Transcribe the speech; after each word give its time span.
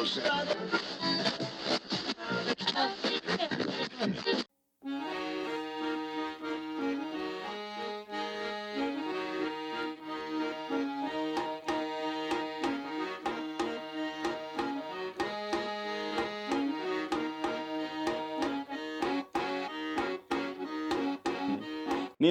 Ni 0.00 0.06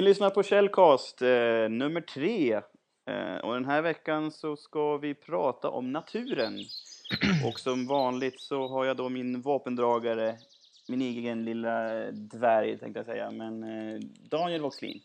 lyssnar 0.00 0.30
på 0.30 0.42
Shellcast 0.42 1.22
eh, 1.22 1.28
nummer 1.68 2.00
tre. 2.00 2.52
Eh, 3.10 3.36
och 3.42 3.54
den 3.54 3.64
här 3.64 3.82
veckan 3.82 4.30
så 4.30 4.56
ska 4.56 4.96
vi 4.96 5.14
prata 5.14 5.70
om 5.70 5.92
naturen. 5.92 6.58
Och 7.46 7.60
som 7.60 7.86
vanligt 7.86 8.40
så 8.40 8.68
har 8.68 8.84
jag 8.84 8.96
då 8.96 9.08
min 9.08 9.42
vapendragare, 9.42 10.36
min 10.88 11.02
egen 11.02 11.44
lilla 11.44 11.88
dvärg 12.10 12.78
tänkte 12.78 12.98
jag 12.98 13.06
säga, 13.06 13.30
men 13.30 13.62
eh, 13.62 14.00
Daniel 14.30 14.60
Voxlin. 14.60 15.00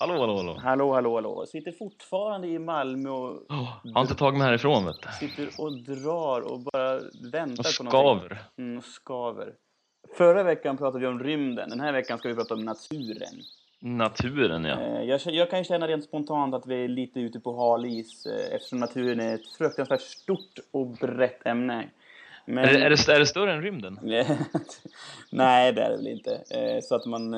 Hallå, 0.00 0.14
hallå, 0.20 0.36
hallå. 0.36 0.58
Hallå, 0.62 0.94
hallå, 0.94 1.14
hallå. 1.14 1.46
Sitter 1.46 1.72
fortfarande 1.72 2.48
i 2.48 2.58
Malmö 2.58 3.10
och 3.10 3.50
Oh, 3.50 3.76
har 3.94 4.00
inte 4.02 4.14
tagit 4.14 4.38
mig 4.38 4.46
härifrån, 4.46 4.84
vet 4.84 4.96
du. 5.02 5.26
sitter 5.28 5.60
och 5.64 5.72
drar 5.82 6.40
och 6.40 6.60
bara 6.60 7.00
väntar 7.32 7.64
Och 7.68 7.76
på 7.78 7.84
någonting. 7.84 7.88
skaver. 8.28 8.42
Mm, 8.58 8.78
och 8.78 8.84
skaver. 8.84 9.54
Förra 10.16 10.42
veckan 10.42 10.76
pratade 10.76 10.98
vi 11.00 11.06
om 11.06 11.20
rymden. 11.20 11.70
Den 11.70 11.80
här 11.80 11.92
veckan 11.92 12.18
ska 12.18 12.28
vi 12.28 12.34
prata 12.34 12.54
om 12.54 12.64
naturen. 12.64 13.34
Naturen, 13.80 14.64
ja. 14.64 14.80
Eh, 14.80 15.02
Jag, 15.02 15.20
jag 15.24 15.50
kan 15.50 15.64
känna 15.64 15.88
rent 15.88 16.04
spontant 16.04 16.54
att 16.54 16.66
vi 16.66 16.84
är 16.84 16.88
lite 16.88 17.20
ute 17.20 17.40
på 17.40 17.56
hal 17.56 17.84
is 17.86 18.26
eh, 18.26 18.54
eftersom 18.54 18.78
naturen 18.78 19.20
är 19.20 19.34
ett 19.34 19.46
fruktansvärt 19.58 20.00
stort 20.00 20.58
och 20.70 20.86
brett 20.86 21.46
ämne. 21.46 21.88
Men... 22.44 22.58
Är, 22.64 22.72
det, 22.72 22.84
är, 22.84 22.90
det, 22.90 23.08
är 23.12 23.18
det 23.18 23.26
större 23.26 23.52
än 23.52 23.62
rymden? 23.62 23.98
Nej, 25.30 25.72
det 25.72 25.82
är 25.82 25.90
det 25.90 25.96
väl 25.96 26.06
inte. 26.06 26.34
Eh, 26.50 26.80
Så 26.82 26.94
att 26.94 27.06
man 27.06 27.34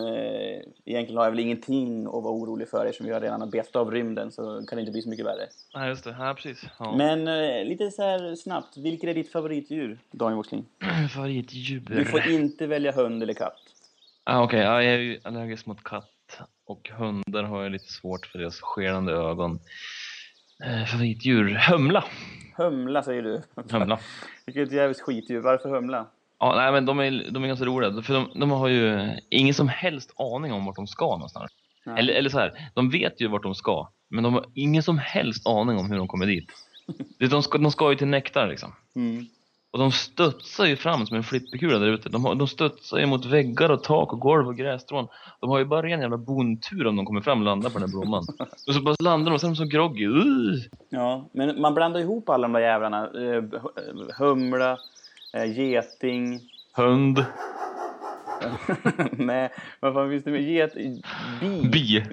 egentligen 0.84 1.16
har 1.16 1.24
jag 1.24 1.30
väl 1.30 1.40
ingenting 1.40 2.06
att 2.06 2.12
vara 2.12 2.32
orolig 2.34 2.68
för 2.68 2.86
eftersom 2.86 3.06
vi 3.06 3.12
har 3.12 3.20
redan 3.20 3.40
har 3.40 3.48
bett 3.48 3.76
av 3.76 3.90
rymden 3.90 4.30
så 4.32 4.42
kan 4.68 4.76
det 4.76 4.80
inte 4.80 4.92
bli 4.92 5.02
så 5.02 5.08
mycket 5.08 5.26
värre. 5.26 5.46
Nej, 5.74 5.88
just 5.88 6.04
det. 6.04 6.16
Ja, 6.18 6.34
precis. 6.34 6.64
Ja. 6.78 6.96
Men 6.96 7.24
lite 7.68 7.90
så 7.90 8.02
här 8.02 8.34
snabbt, 8.34 8.76
vilket 8.76 9.10
är 9.10 9.14
ditt 9.14 9.32
favoritdjur, 9.32 9.98
Daniel 10.10 10.36
Worsling? 10.36 10.64
Favoritdjur? 11.14 11.80
Du 11.80 12.04
får 12.04 12.28
inte 12.30 12.66
välja 12.66 12.92
hund 12.92 13.22
eller 13.22 13.34
katt. 13.34 13.56
Ah, 14.24 14.42
Okej, 14.42 14.60
ja, 14.60 14.82
jag 14.82 14.94
är 14.94 14.98
ju 14.98 15.20
allergisk 15.24 15.66
mot 15.66 15.82
katt. 15.84 16.08
Och 16.70 16.90
hundar 16.92 17.42
har 17.42 17.62
jag 17.62 17.72
lite 17.72 17.92
svårt 17.92 18.26
för 18.26 18.38
deras 18.38 18.60
skenande 18.60 19.12
ögon. 19.12 19.58
Eh, 20.64 20.84
favoritdjur? 20.84 21.54
Humla. 21.70 22.04
Humla 22.56 23.02
säger 23.02 23.22
du. 23.22 23.42
Humla. 23.70 23.98
Vilket 24.46 24.72
jävligt 24.72 25.00
skitdjur. 25.00 25.40
Varför 25.40 25.68
humla? 25.68 26.06
Ja, 26.38 26.54
nej, 26.56 26.72
men 26.72 26.86
de 26.86 27.00
är, 27.00 27.30
de 27.30 27.44
är 27.44 27.48
ganska 27.48 27.64
roliga. 27.66 28.02
För 28.02 28.14
de, 28.14 28.40
de 28.40 28.50
har 28.50 28.68
ju 28.68 29.10
ingen 29.30 29.54
som 29.54 29.68
helst 29.68 30.20
aning 30.20 30.52
om 30.52 30.64
vart 30.64 30.76
de 30.76 30.86
ska 30.86 31.06
någonstans. 31.06 31.52
Nej. 31.86 31.98
Eller, 31.98 32.12
eller 32.14 32.30
så 32.30 32.38
här, 32.38 32.70
de 32.74 32.90
vet 32.90 33.20
ju 33.20 33.28
vart 33.28 33.42
de 33.42 33.54
ska. 33.54 33.88
Men 34.08 34.24
de 34.24 34.34
har 34.34 34.44
ingen 34.54 34.82
som 34.82 34.98
helst 34.98 35.46
aning 35.46 35.78
om 35.78 35.90
hur 35.90 35.98
de 35.98 36.08
kommer 36.08 36.26
dit. 36.26 36.50
De 37.30 37.42
ska, 37.42 37.58
de 37.58 37.70
ska 37.70 37.90
ju 37.90 37.96
till 37.96 38.06
nektar 38.06 38.48
liksom. 38.48 38.72
Mm. 38.96 39.26
Och 39.72 39.78
de 39.78 39.92
studsar 39.92 40.64
ju 40.66 40.76
fram 40.76 41.06
som 41.06 41.16
en 41.16 41.22
flipperkula 41.22 41.78
där 41.78 41.86
ute. 41.86 42.08
De, 42.08 42.24
har- 42.24 42.34
de 42.34 42.48
studsar 42.48 42.98
ju 42.98 43.06
mot 43.06 43.24
väggar 43.24 43.70
och 43.70 43.82
tak 43.82 44.12
och 44.12 44.20
golv 44.20 44.48
och 44.48 44.56
grässtrån. 44.56 45.08
De 45.40 45.50
har 45.50 45.58
ju 45.58 45.64
bara 45.64 45.86
en 45.90 46.00
jävla 46.00 46.16
bontur 46.16 46.86
om 46.86 46.96
de 46.96 47.06
kommer 47.06 47.20
fram 47.20 47.38
och 47.38 47.44
landar 47.44 47.70
på 47.70 47.78
den 47.78 47.88
här 47.88 47.96
blomman. 47.98 48.24
och 48.68 48.74
så 48.74 48.80
bara 48.82 48.94
landar 49.02 49.30
de 49.30 49.34
och 49.34 49.40
sen 49.40 49.50
är 49.50 49.54
de 49.54 49.56
så 49.56 49.64
groggy. 49.64 50.06
Uh! 50.06 50.58
Ja, 50.88 51.28
men 51.32 51.60
man 51.60 51.74
blandar 51.74 52.00
ihop 52.00 52.28
alla 52.28 52.42
de 52.42 52.52
där 52.52 52.60
jävlarna. 52.60 53.04
Eh, 53.04 53.42
hu- 53.42 54.12
Humla, 54.18 54.78
eh, 55.34 55.58
geting, 55.58 56.40
Hund. 56.76 57.24
Nej, 59.12 59.50
vad 59.80 59.94
fan 59.94 60.10
finns 60.10 60.24
det 60.24 60.30
med? 60.30 60.42
Get... 60.42 60.74
Bi. 61.40 61.68
Bi. 61.72 62.04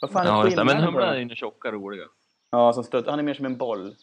Vad 0.00 0.10
fan 0.10 0.26
är 0.26 0.30
Ja. 0.30 0.42
Men 0.42 0.50
skillnaden 0.50 0.76
på 0.84 0.90
humlan 0.90 1.14
är 1.14 1.18
ju 1.18 1.34
tjocka 1.34 1.72
roliga. 1.72 2.04
Ja, 2.50 2.72
som 2.72 2.84
stöt. 2.84 3.06
Han 3.06 3.18
är 3.18 3.22
mer 3.22 3.34
som 3.34 3.46
en 3.46 3.56
boll. 3.56 3.94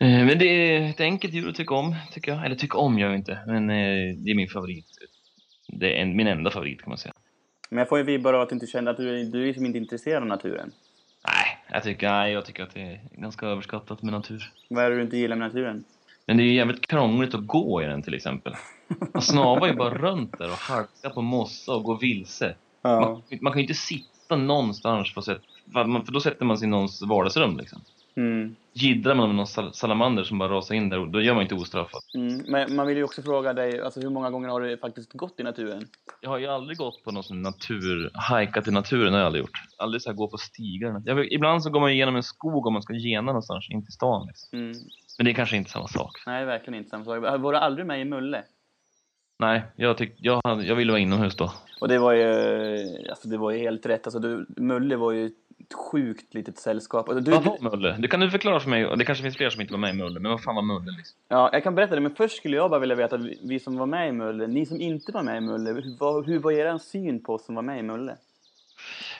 Eh, 0.00 0.24
Men 0.26 0.38
det 0.38 0.44
är 0.46 0.90
ett 0.90 1.00
enkelt 1.00 1.34
djur 1.34 1.48
att 1.48 1.54
tycka 1.56 1.74
om, 1.74 1.94
tycker 2.12 2.32
jag. 2.32 2.46
Eller 2.46 2.56
tycka 2.56 2.78
om 2.78 2.98
gör 2.98 3.08
jag 3.08 3.16
inte, 3.16 3.38
men 3.46 3.70
eh, 3.70 4.14
det 4.16 4.30
är 4.30 4.34
min 4.34 4.48
favorit. 4.48 4.86
Det 5.68 5.98
är 5.98 6.02
en, 6.02 6.16
min 6.16 6.26
enda 6.26 6.50
favorit 6.50 6.80
kan 6.82 6.88
man 6.88 6.98
säga. 6.98 7.12
Men 7.70 7.78
jag 7.78 7.88
får 7.88 7.98
ju 7.98 8.04
vibbar 8.04 8.32
av 8.34 8.40
att 8.40 8.48
du 8.48 8.54
inte 8.54 8.66
känner 8.66 8.90
att 8.90 8.96
du, 8.96 9.24
du 9.24 9.42
är 9.42 9.46
liksom 9.46 9.66
inte 9.66 9.78
intresserad 9.78 10.22
av 10.22 10.28
naturen. 10.28 10.72
Nej, 11.26 11.58
jag 11.72 11.82
tycker, 11.82 12.10
nej, 12.10 12.32
jag 12.32 12.44
tycker 12.44 12.62
att 12.62 12.74
det 12.74 12.80
är 12.80 13.00
ganska 13.12 13.46
överskattat 13.46 14.02
med 14.02 14.12
natur. 14.12 14.52
Vad 14.68 14.84
är 14.84 14.90
det 14.90 14.96
du 14.96 15.02
inte 15.02 15.16
gillar 15.16 15.36
med 15.36 15.48
naturen? 15.48 15.84
Men 16.26 16.36
det 16.36 16.42
är 16.42 16.44
ju 16.44 16.54
jävligt 16.54 16.86
krångligt 16.86 17.34
att 17.34 17.46
gå 17.46 17.82
i 17.82 17.86
den 17.86 18.02
till 18.02 18.14
exempel. 18.14 18.54
Man 19.12 19.22
snavar 19.22 19.66
ju 19.68 19.74
bara 19.74 19.94
runt 19.98 20.38
där 20.38 20.50
och 20.50 20.56
halkar 20.58 21.10
på 21.10 21.22
mossa 21.22 21.72
och 21.72 21.82
går 21.84 21.98
vilse. 21.98 22.54
Ja. 22.82 23.00
Man, 23.00 23.22
man 23.40 23.52
kan 23.52 23.60
ju 23.60 23.64
inte 23.64 23.74
sitta 23.80 24.36
någonstans 24.36 25.14
för 25.14 25.40
man- 25.86 26.06
för 26.06 26.12
då 26.12 26.20
sätter 26.20 26.44
man 26.44 26.58
sig 26.58 26.66
i 26.66 26.70
någons 26.70 27.02
vardagsrum 27.02 27.56
liksom. 27.56 27.80
Mm. 28.20 28.56
Jiddrar 28.72 29.14
man 29.14 29.28
med 29.28 29.36
någon 29.36 29.46
sal- 29.46 29.74
salamander 29.74 30.24
som 30.24 30.38
bara 30.38 30.48
rasar 30.48 30.74
in 30.74 30.88
där, 30.88 31.06
då 31.06 31.20
gör 31.20 31.34
man 31.34 31.42
inte 31.42 31.54
ostraffat. 31.54 32.02
Mm. 32.14 32.42
Men 32.48 32.76
man 32.76 32.86
vill 32.86 32.96
ju 32.96 33.04
också 33.04 33.22
fråga 33.22 33.52
dig, 33.52 33.80
alltså 33.80 34.00
hur 34.00 34.10
många 34.10 34.30
gånger 34.30 34.48
har 34.48 34.60
du 34.60 34.76
faktiskt 34.76 35.12
gått 35.12 35.40
i 35.40 35.42
naturen? 35.42 35.86
Jag 36.20 36.30
har 36.30 36.38
ju 36.38 36.46
aldrig 36.46 36.78
gått 36.78 37.04
på 37.04 37.12
någon 37.12 37.24
sån 37.24 37.42
natur, 37.42 38.10
hajkat 38.14 38.68
i 38.68 38.70
naturen 38.70 39.12
har 39.12 39.20
jag 39.20 39.26
aldrig 39.26 39.42
gjort. 39.42 39.58
Aldrig 39.78 40.02
så 40.02 40.10
här 40.10 40.16
gå 40.16 40.28
på 40.28 40.36
stigar. 40.38 41.02
Jag, 41.04 41.32
ibland 41.32 41.62
så 41.62 41.70
går 41.70 41.80
man 41.80 41.90
igenom 41.90 42.16
en 42.16 42.22
skog 42.22 42.66
om 42.66 42.72
man 42.72 42.82
ska 42.82 42.94
gena 42.94 43.26
någonstans, 43.26 43.70
in 43.70 43.84
till 43.84 43.92
stan 43.92 44.26
liksom. 44.26 44.58
Mm. 44.58 44.72
Men 45.18 45.24
det 45.24 45.30
är 45.30 45.34
kanske 45.34 45.56
inte 45.56 45.70
samma 45.70 45.88
sak. 45.88 46.12
Nej, 46.26 46.44
verkligen 46.44 46.78
inte 46.78 46.90
samma 46.90 47.04
sak. 47.04 47.22
Var 47.38 47.52
du 47.52 47.58
aldrig 47.58 47.86
med 47.86 48.00
i 48.00 48.04
Mulle? 48.04 48.42
Nej, 49.38 49.62
jag, 49.76 49.96
tyck, 49.96 50.14
jag, 50.16 50.40
jag 50.44 50.74
ville 50.74 50.92
vara 50.92 51.00
inomhus 51.00 51.36
då. 51.36 51.52
Och 51.80 51.88
det 51.88 51.98
var 51.98 52.12
ju, 52.12 52.26
alltså 53.10 53.28
det 53.28 53.36
var 53.38 53.50
ju 53.50 53.58
helt 53.58 53.86
rätt. 53.86 54.06
Alltså 54.06 54.20
du, 54.20 54.46
Mulle 54.56 54.96
var 54.96 55.12
ju 55.12 55.30
ett 55.70 55.76
sjukt 55.76 56.34
litet 56.34 56.58
sällskap. 56.58 57.08
Alltså, 57.08 57.24
du, 57.24 57.30
Vad 57.30 57.44
var 57.44 57.70
Mulle? 57.70 57.96
Det 57.98 58.08
kan 58.08 58.20
du 58.20 58.30
förklara 58.30 58.60
för 58.60 58.70
mig, 58.70 58.96
det 58.96 59.04
kanske 59.04 59.22
finns 59.22 59.36
fler 59.36 59.50
som 59.50 59.60
inte 59.60 59.72
var 59.72 59.80
med 59.80 59.90
i 59.90 59.98
Mulle, 59.98 60.20
men 60.20 60.30
vad 60.30 60.42
fan 60.42 60.54
var 60.54 60.62
Mulle 60.62 60.96
liksom? 60.96 61.18
Ja, 61.28 61.50
jag 61.52 61.62
kan 61.62 61.74
berätta 61.74 61.94
det, 61.94 62.00
men 62.00 62.14
först 62.14 62.36
skulle 62.36 62.56
jag 62.56 62.70
bara 62.70 62.80
vilja 62.80 62.96
veta, 62.96 63.16
vi, 63.16 63.38
vi 63.42 63.60
som 63.60 63.76
var 63.76 63.86
med 63.86 64.08
i 64.08 64.12
Mulle, 64.12 64.46
ni 64.46 64.66
som 64.66 64.80
inte 64.80 65.12
var 65.12 65.22
med 65.22 65.36
i 65.36 65.40
Mulle, 65.40 65.70
hur 65.70 65.98
var, 65.98 66.22
hur 66.22 66.38
var 66.38 66.52
er 66.52 66.78
syn 66.78 67.22
på 67.22 67.34
oss 67.34 67.46
som 67.46 67.54
var 67.54 67.62
med 67.62 67.78
i 67.78 67.82
Mulle? 67.82 68.16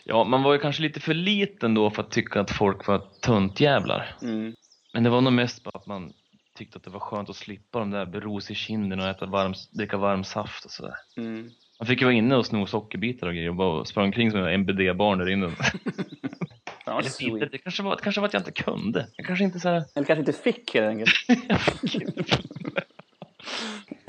Ja, 0.05 0.25
man 0.25 0.43
var 0.43 0.53
ju 0.53 0.59
kanske 0.59 0.83
lite 0.83 1.01
för 1.01 1.15
liten 1.15 1.75
då 1.75 1.91
för 1.91 2.03
att 2.03 2.11
tycka 2.11 2.41
att 2.41 2.51
folk 2.51 2.87
var 2.87 3.03
tuntjävlar. 3.21 4.17
Mm. 4.23 4.55
Men 4.93 5.03
det 5.03 5.11
var 5.11 5.21
nog 5.21 5.33
mest 5.33 5.65
bara 5.65 5.79
att 5.79 5.87
man 5.87 6.13
tyckte 6.55 6.77
att 6.77 6.85
det 6.85 6.91
var 6.91 7.01
skönt 7.01 7.31
att 7.31 7.37
slippa 7.37 7.79
de 7.79 7.91
där 7.91 8.07
beros 8.07 8.51
i 8.51 8.55
kinden 8.55 9.01
och 9.01 9.07
äta 9.07 9.27
varm, 9.27 9.55
dricka 9.71 9.97
varm 9.97 10.25
saft 10.25 10.65
och 10.65 10.71
sådär. 10.71 10.95
Mm. 11.17 11.51
Man 11.81 11.87
fick 11.87 12.01
ju 12.01 12.05
vara 12.05 12.15
inne 12.15 12.37
och 12.37 12.47
sno 12.47 12.67
sockerbitar 12.67 13.27
och 13.27 13.35
grejer 13.35 13.49
och 13.49 13.55
bara 13.55 13.85
sprang 13.85 14.05
omkring 14.05 14.31
som 14.31 14.41
en 14.41 14.61
MBD-barn 14.61 15.19
där 15.19 15.29
inne. 15.29 15.47
Eller 16.87 17.23
inte, 17.23 17.47
det 17.47 17.59
kanske 17.59 17.83
var, 17.83 17.97
det 17.97 18.03
kanske 18.03 18.21
var 18.21 18.29
att 18.29 18.35
jag 18.35 18.41
inte 18.41 18.63
kunde. 18.63 19.07
Jag 19.17 19.27
kanske 19.27 19.45
inte 19.45 19.61
såhär... 19.61 19.85
Eller 19.95 20.07
kanske 20.07 20.21
inte 20.21 20.33
fick 20.33 20.75
helt 20.75 20.87
enkelt. 20.87 21.13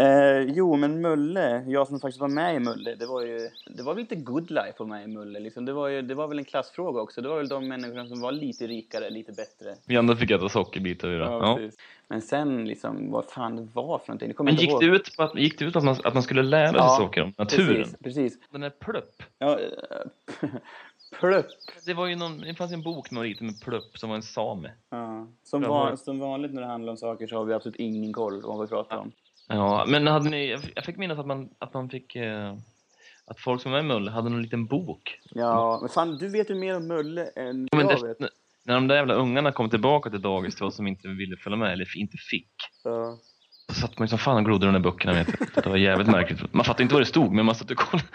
Eh, 0.01 0.41
jo, 0.41 0.75
men 0.75 1.01
Mulle, 1.01 1.63
jag 1.67 1.87
som 1.87 1.99
faktiskt 1.99 2.21
var 2.21 2.27
med 2.27 2.55
i 2.55 2.59
Mulle, 2.59 2.95
det 2.95 3.05
var 3.05 3.21
ju 3.21 3.49
det 3.65 3.83
var 3.83 3.93
väl 3.93 4.03
lite 4.03 4.15
good 4.15 4.51
life 4.51 4.73
vara 4.77 4.89
med 4.89 5.03
i 5.03 5.07
Mulle. 5.07 5.39
Liksom. 5.39 5.65
Det, 5.65 5.73
var 5.73 5.87
ju, 5.87 6.01
det 6.01 6.15
var 6.15 6.27
väl 6.27 6.39
en 6.39 6.45
klassfråga 6.45 7.01
också. 7.01 7.21
Det 7.21 7.29
var 7.29 7.37
väl 7.37 7.47
de 7.47 7.67
människorna 7.67 8.07
som 8.07 8.21
var 8.21 8.31
lite 8.31 8.67
rikare, 8.67 9.09
lite 9.09 9.31
bättre. 9.31 9.75
Vi 9.85 9.97
andra 9.97 10.15
fick 10.15 10.31
äta 10.31 10.49
sockerbitar. 10.49 11.09
Ja, 11.09 11.47
ja. 11.47 11.55
precis. 11.55 11.79
Men 12.07 12.21
sen, 12.21 12.65
liksom, 12.65 13.11
vad 13.11 13.25
fan 13.25 13.55
det 13.55 13.67
var 13.73 13.99
för 13.99 14.07
någonting. 14.07 14.27
Det 14.27 14.33
kommer 14.33 14.51
Men 14.51 14.61
gick 14.61 14.79
det 14.79 14.85
ut 14.85 15.17
på 15.17 15.23
att, 15.23 15.35
gick 15.35 15.59
det 15.59 15.65
ut 15.65 15.73
på 15.73 15.79
att, 15.79 15.85
man, 15.85 15.95
att 16.03 16.13
man 16.13 16.23
skulle 16.23 16.43
lära 16.43 16.69
sig 16.69 16.77
Ja, 16.77 16.87
saker 16.87 17.21
om 17.21 17.33
naturen? 17.37 17.75
Precis, 17.75 17.97
precis. 18.03 18.37
Den 18.51 18.61
där 18.61 18.69
plupp. 18.69 19.23
Ja, 19.39 19.59
eh, 19.59 20.49
plupp. 21.19 21.47
Det 21.85 21.93
var 21.93 22.07
ju 22.07 22.15
någon, 22.15 22.37
det 22.37 22.53
fanns 22.53 22.71
en 22.71 22.81
bok 22.81 23.11
lite 23.11 23.43
med 23.43 23.61
plupp 23.61 23.97
som 23.97 24.09
var 24.09 24.15
en 24.15 24.23
same. 24.23 24.71
Ja. 24.89 25.27
Som, 25.43 25.61
van, 25.61 25.97
som 25.97 26.19
vanligt 26.19 26.53
när 26.53 26.61
det 26.61 26.67
handlar 26.67 26.91
om 26.91 26.97
saker 26.97 27.27
så 27.27 27.35
har 27.35 27.45
vi 27.45 27.53
absolut 27.53 27.75
ingen 27.75 28.13
koll 28.13 28.41
på 28.41 28.47
vad 28.47 28.61
vi 28.61 28.67
pratar 28.67 28.97
om. 28.97 29.11
Ja, 29.47 29.85
men 29.87 30.07
hade 30.07 30.29
ni, 30.29 30.57
jag 30.75 30.85
fick 30.85 30.97
minnas 30.97 31.19
att 31.19 31.27
man, 31.27 31.49
att 31.59 31.73
man 31.73 31.89
fick, 31.89 32.15
eh, 32.15 32.55
att 33.25 33.39
folk 33.39 33.61
som 33.61 33.71
var 33.71 33.81
med 33.81 33.95
Mulle 33.95 34.11
hade 34.11 34.29
någon 34.29 34.41
liten 34.41 34.65
bok. 34.65 35.19
Ja, 35.29 35.77
men 35.81 35.89
fan, 35.89 36.17
du 36.17 36.29
vet 36.29 36.49
ju 36.49 36.55
mer 36.55 36.75
om 36.77 36.87
Mulle 36.87 37.25
än 37.35 37.67
Ja, 37.71 37.81
jag 37.81 38.07
vet. 38.07 38.17
när 38.63 38.73
de 38.73 38.87
där 38.87 38.95
jävla 38.95 39.13
ungarna 39.13 39.51
kom 39.51 39.69
tillbaka 39.69 40.09
till 40.09 40.21
dagis 40.21 40.55
till 40.55 40.65
oss 40.65 40.75
som 40.75 40.87
inte 40.87 41.07
ville 41.07 41.37
följa 41.37 41.57
med 41.57 41.73
eller 41.73 41.97
inte 41.97 42.17
fick. 42.17 42.51
Ja. 42.83 43.17
Satt 43.73 43.99
man 43.99 44.05
ju 44.05 44.09
som 44.09 44.17
fan 44.17 44.37
och 44.37 44.45
glodde 44.45 44.65
de 44.65 44.73
där 44.73 44.79
böckerna. 44.79 45.13
Vet 45.13 45.27
jag. 45.55 45.63
Det 45.63 45.69
var 45.69 45.77
jävligt 45.77 46.07
märkligt. 46.07 46.53
Man 46.53 46.65
fattade 46.65 46.83
inte 46.83 46.95
vad 46.95 47.01
det 47.01 47.05
stod, 47.05 47.31
men 47.31 47.45
man 47.45 47.55
satt 47.55 47.71
och 47.71 47.77
kollade. 47.77 48.07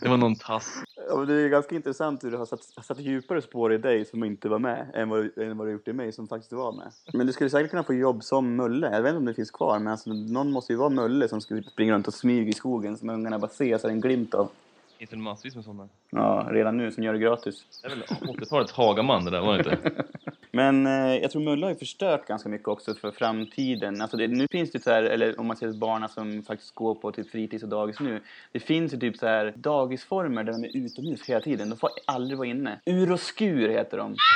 Det 0.00 0.08
var 0.08 0.16
någon 0.16 0.36
tass. 0.36 0.82
Ja, 1.08 1.16
det 1.16 1.34
är 1.34 1.48
ganska 1.48 1.74
intressant 1.74 2.24
hur 2.24 2.30
du 2.30 2.36
har 2.36 2.46
satt, 2.46 2.62
satt 2.62 3.00
djupare 3.00 3.42
spår 3.42 3.72
i 3.72 3.78
dig 3.78 4.04
som 4.04 4.24
inte 4.24 4.48
var 4.48 4.58
med 4.58 4.86
än 4.94 5.08
vad, 5.08 5.38
än 5.38 5.58
vad 5.58 5.66
du 5.66 5.72
gjort 5.72 5.88
i 5.88 5.92
mig 5.92 6.12
som 6.12 6.28
faktiskt 6.28 6.52
var 6.52 6.72
med. 6.72 6.92
Men 7.12 7.26
du 7.26 7.32
skulle 7.32 7.50
säkert 7.50 7.70
kunna 7.70 7.82
få 7.82 7.94
jobb 7.94 8.24
som 8.24 8.56
Mulle. 8.56 8.90
Jag 8.92 9.02
vet 9.02 9.10
inte 9.10 9.18
om 9.18 9.24
det 9.24 9.34
finns 9.34 9.50
kvar, 9.50 9.78
men 9.78 9.92
alltså, 9.92 10.12
någon 10.12 10.50
måste 10.50 10.72
ju 10.72 10.78
vara 10.78 10.90
Mulle 10.90 11.28
som 11.28 11.40
ska 11.40 11.62
springa 11.62 11.94
runt 11.94 12.08
och 12.08 12.14
smyga 12.14 12.48
i 12.48 12.52
skogen 12.52 12.96
som 12.96 13.10
ungarna 13.10 13.38
bara 13.38 13.50
ser 13.50 13.78
så 13.78 13.86
det 13.86 13.92
en 13.92 14.00
glimt 14.00 14.34
av. 14.34 14.48
Det 14.92 14.98
finns 14.98 15.12
väl 15.12 15.18
massvis 15.18 15.54
med 15.54 15.64
sådana. 15.64 15.88
Ja, 16.10 16.48
redan 16.50 16.76
nu 16.76 16.92
som 16.92 17.02
gör 17.02 17.12
det 17.12 17.18
gratis. 17.18 17.64
Det 17.82 17.86
är 17.86 17.90
väl 17.90 18.02
80-talets 18.02 18.72
Hagaman 18.72 19.24
det 19.24 19.30
där, 19.30 19.40
var 19.40 19.58
det 19.58 19.58
inte? 19.58 20.04
Men 20.54 20.86
eh, 20.86 21.14
jag 21.16 21.30
tror 21.30 21.42
Mulle 21.42 21.66
har 21.66 21.70
ju 21.70 21.78
förstört 21.78 22.26
ganska 22.26 22.48
mycket 22.48 22.68
också 22.68 22.94
för 22.94 23.10
framtiden. 23.10 24.02
Alltså 24.02 24.16
det, 24.16 24.28
nu 24.28 24.46
finns 24.50 24.70
det 24.70 24.82
så 24.82 24.90
här, 24.90 25.02
eller 25.02 25.40
om 25.40 25.46
man 25.46 25.56
ser 25.56 25.72
barnen 25.72 26.08
som 26.08 26.42
faktiskt 26.42 26.74
går 26.74 26.94
på 26.94 27.12
typ 27.12 27.30
fritids 27.30 27.62
och 27.62 27.68
dagis 27.68 28.00
nu. 28.00 28.20
Det 28.52 28.60
finns 28.60 28.94
ju 28.94 28.98
typ 28.98 29.16
så 29.16 29.26
här 29.26 29.52
dagisformer 29.56 30.44
där 30.44 30.52
de 30.52 30.64
är 30.64 30.76
utomhus 30.76 31.28
hela 31.28 31.40
tiden. 31.40 31.70
De 31.70 31.78
får 31.78 31.90
aldrig 32.06 32.38
vara 32.38 32.48
inne. 32.48 32.80
Ur 32.86 33.12
och 33.12 33.20
skur 33.20 33.68
heter 33.68 33.96
de. 33.98 34.16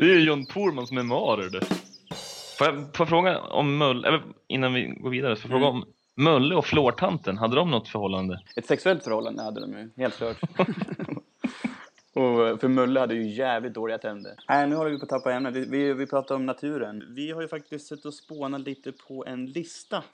Det 0.00 0.04
är 0.04 0.14
ju 0.18 0.24
John 0.24 0.46
Poormans 0.46 0.92
memoarer 0.92 1.50
det. 1.50 1.60
Får 2.58 2.66
jag, 2.66 2.74
får 2.76 2.86
jag 2.98 3.08
fråga 3.08 3.40
om 3.40 3.76
Mölle, 3.78 4.08
eller 4.08 4.22
innan 4.48 4.74
vi 4.74 4.86
går 4.86 5.10
vidare, 5.10 5.36
får 5.36 5.50
jag 5.50 5.60
fråga 5.60 5.66
Mm. 5.66 5.82
om 5.82 5.84
Mölle 6.24 6.54
och 6.54 6.66
flårtanten, 6.66 7.38
hade 7.38 7.56
de 7.56 7.70
något 7.70 7.88
förhållande? 7.88 8.40
Ett 8.56 8.66
sexuellt 8.66 9.04
förhållande 9.04 9.42
hade 9.42 9.60
de 9.60 9.72
ju, 9.72 9.90
helt 9.96 10.16
klart. 10.16 10.36
Och 12.14 12.60
för 12.60 12.68
Mulle 12.68 13.00
hade 13.00 13.14
ju 13.14 13.28
jävligt 13.28 13.74
dåliga 13.74 13.98
tänder. 13.98 14.34
Nej, 14.48 14.68
nu 14.68 14.76
håller 14.76 14.90
vi 14.90 14.98
på 14.98 15.04
att 15.04 15.08
tappa 15.08 15.32
ämnet. 15.32 15.54
Vi, 15.54 15.64
vi, 15.64 15.92
vi 15.92 16.06
pratar 16.06 16.34
om 16.34 16.46
naturen. 16.46 17.04
Vi 17.08 17.30
har 17.30 17.42
ju 17.42 17.48
faktiskt 17.48 17.86
suttit 17.86 18.04
och 18.04 18.14
spånat 18.14 18.60
lite 18.60 18.92
på 18.92 19.24
en 19.26 19.46
lista. 19.46 20.04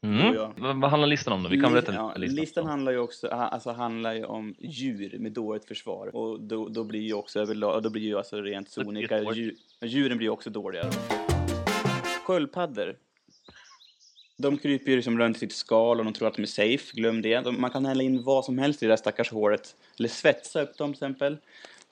Mm. 0.00 0.34
Vad, 0.56 0.80
vad 0.80 0.90
handlar 0.90 1.08
listan 1.08 1.32
om 1.32 1.42
då? 1.42 1.48
Vi 1.48 1.60
kan 1.60 1.72
berätta 1.72 1.90
lite 1.90 2.02
ja, 2.02 2.14
listan. 2.16 2.36
listan 2.36 2.66
handlar 2.66 2.92
ju 2.92 2.98
också 2.98 3.28
alltså, 3.28 3.72
handlar 3.72 4.14
ju 4.14 4.24
om 4.24 4.54
djur 4.58 5.18
med 5.18 5.32
dåligt 5.32 5.64
försvar. 5.64 6.16
Och 6.16 6.40
då, 6.40 6.68
då 6.68 6.84
blir 6.84 7.00
ju 7.00 7.14
också 7.14 7.40
överlag, 7.40 7.82
då 7.82 7.90
blir 7.90 8.02
ju 8.02 8.18
alltså 8.18 8.40
rent 8.40 8.70
sonika, 8.70 9.32
djur, 9.32 9.54
djuren 9.82 10.18
blir 10.18 10.26
ju 10.26 10.30
också 10.32 10.50
dåliga. 10.50 10.82
Då. 10.82 10.90
Sköldpaddor. 12.26 12.96
De 14.38 14.58
kryper 14.58 14.92
ju 14.92 15.02
som 15.02 15.18
runt 15.18 15.36
i 15.36 15.40
sitt 15.40 15.52
skal 15.52 15.98
och 15.98 16.04
de 16.04 16.12
tror 16.12 16.28
att 16.28 16.34
de 16.34 16.42
är 16.42 16.46
safe. 16.46 16.92
Glöm 16.92 17.22
det. 17.22 17.40
De, 17.40 17.60
man 17.60 17.70
kan 17.70 17.86
hälla 17.86 18.02
in 18.02 18.22
vad 18.22 18.44
som 18.44 18.58
helst 18.58 18.82
i 18.82 18.86
det 18.86 18.92
där 18.92 18.96
stackars 18.96 19.30
håret. 19.30 19.76
Eller 19.98 20.08
svetsa 20.08 20.62
upp 20.62 20.78
dem 20.78 20.92
till 20.92 21.04
exempel. 21.04 21.36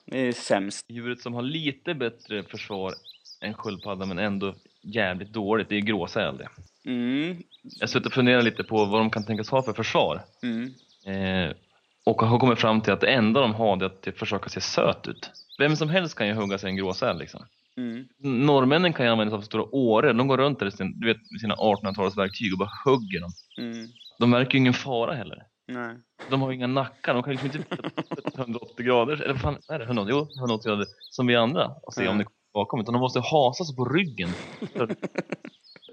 Det 0.05 0.19
är 0.19 0.33
sämst. 0.33 0.85
Djuret 0.89 1.21
som 1.21 1.35
har 1.35 1.43
lite 1.43 1.95
bättre 1.95 2.43
försvar 2.43 2.95
än 3.41 3.55
sköldpadda 3.55 4.07
men 4.07 4.19
ändå 4.19 4.55
jävligt 4.83 5.33
dåligt, 5.33 5.69
det 5.69 5.77
är 5.77 5.81
gråsäl 5.81 6.37
det. 6.37 6.49
Mm. 6.91 7.43
Jag 7.63 7.89
suttit 7.89 8.07
och 8.07 8.13
funderat 8.13 8.45
lite 8.45 8.65
på 8.65 8.85
vad 8.85 9.01
de 9.01 9.11
kan 9.11 9.27
tänkas 9.27 9.51
ha 9.51 9.63
för 9.63 9.73
försvar. 9.73 10.23
Mm. 10.43 10.75
Eh, 11.07 11.57
och 12.05 12.23
har 12.23 12.39
kommit 12.39 12.59
fram 12.59 12.81
till 12.81 12.93
att 12.93 13.01
det 13.01 13.11
enda 13.11 13.41
de 13.41 13.55
har 13.55 13.77
det 13.77 13.85
är 13.85 14.13
att 14.13 14.19
försöka 14.19 14.49
se 14.49 14.61
söt 14.61 15.09
ut. 15.09 15.31
Vem 15.59 15.77
som 15.77 15.89
helst 15.89 16.19
kan 16.19 16.27
ju 16.27 16.35
hugga 16.35 16.59
sig 16.59 16.71
en 16.71 16.77
gråsäl 16.77 17.19
liksom. 17.19 17.45
Mm. 17.77 18.09
Norrmännen 18.47 18.93
kan 18.93 19.07
ju 19.07 19.13
använda 19.13 19.31
sig 19.31 19.37
av 19.37 19.43
stora 19.43 19.75
åre. 19.75 20.13
De 20.13 20.29
går 20.29 20.39
runt 20.39 20.59
där 20.59 20.71
sin, 20.71 21.01
du 21.01 21.07
vet, 21.07 21.31
med 21.31 21.41
sina 21.41 21.55
1800-talsverktyg 21.55 22.53
och 22.53 22.59
bara 22.59 22.71
hugger 22.85 23.21
dem. 23.21 23.31
Mm. 23.59 23.87
De 24.19 24.31
verkar 24.31 24.53
ju 24.53 24.59
ingen 24.59 24.73
fara 24.73 25.15
heller. 25.15 25.43
Nej. 25.69 25.97
De 26.31 26.43
har 26.43 26.51
ju 26.51 26.57
inga 26.57 26.67
nackar, 26.67 27.15
de 27.15 27.23
kan 27.23 27.33
ju 27.33 27.39
liksom 27.43 27.63
inte 27.73 28.39
180 28.39 28.87
grader, 28.87 29.13
eller 29.23 29.33
vad 29.33 29.41
fan 29.43 29.59
är 29.69 29.79
det? 29.79 29.85
180, 29.85 30.11
jo, 30.11 30.41
180 30.41 30.69
grader, 30.69 30.87
som 31.11 31.27
vi 31.27 31.37
andra 31.37 31.71
och 31.83 31.95
se 31.95 32.05
Ja. 32.05 32.11
om 32.11 32.19
det 32.19 32.25
kommer 32.25 32.37
bakom. 32.55 32.81
Utan 32.81 32.93
de 32.93 33.01
måste 33.01 33.21
hasa 33.21 33.65
sig 33.65 33.77
på 33.77 33.85
ryggen. 33.85 34.29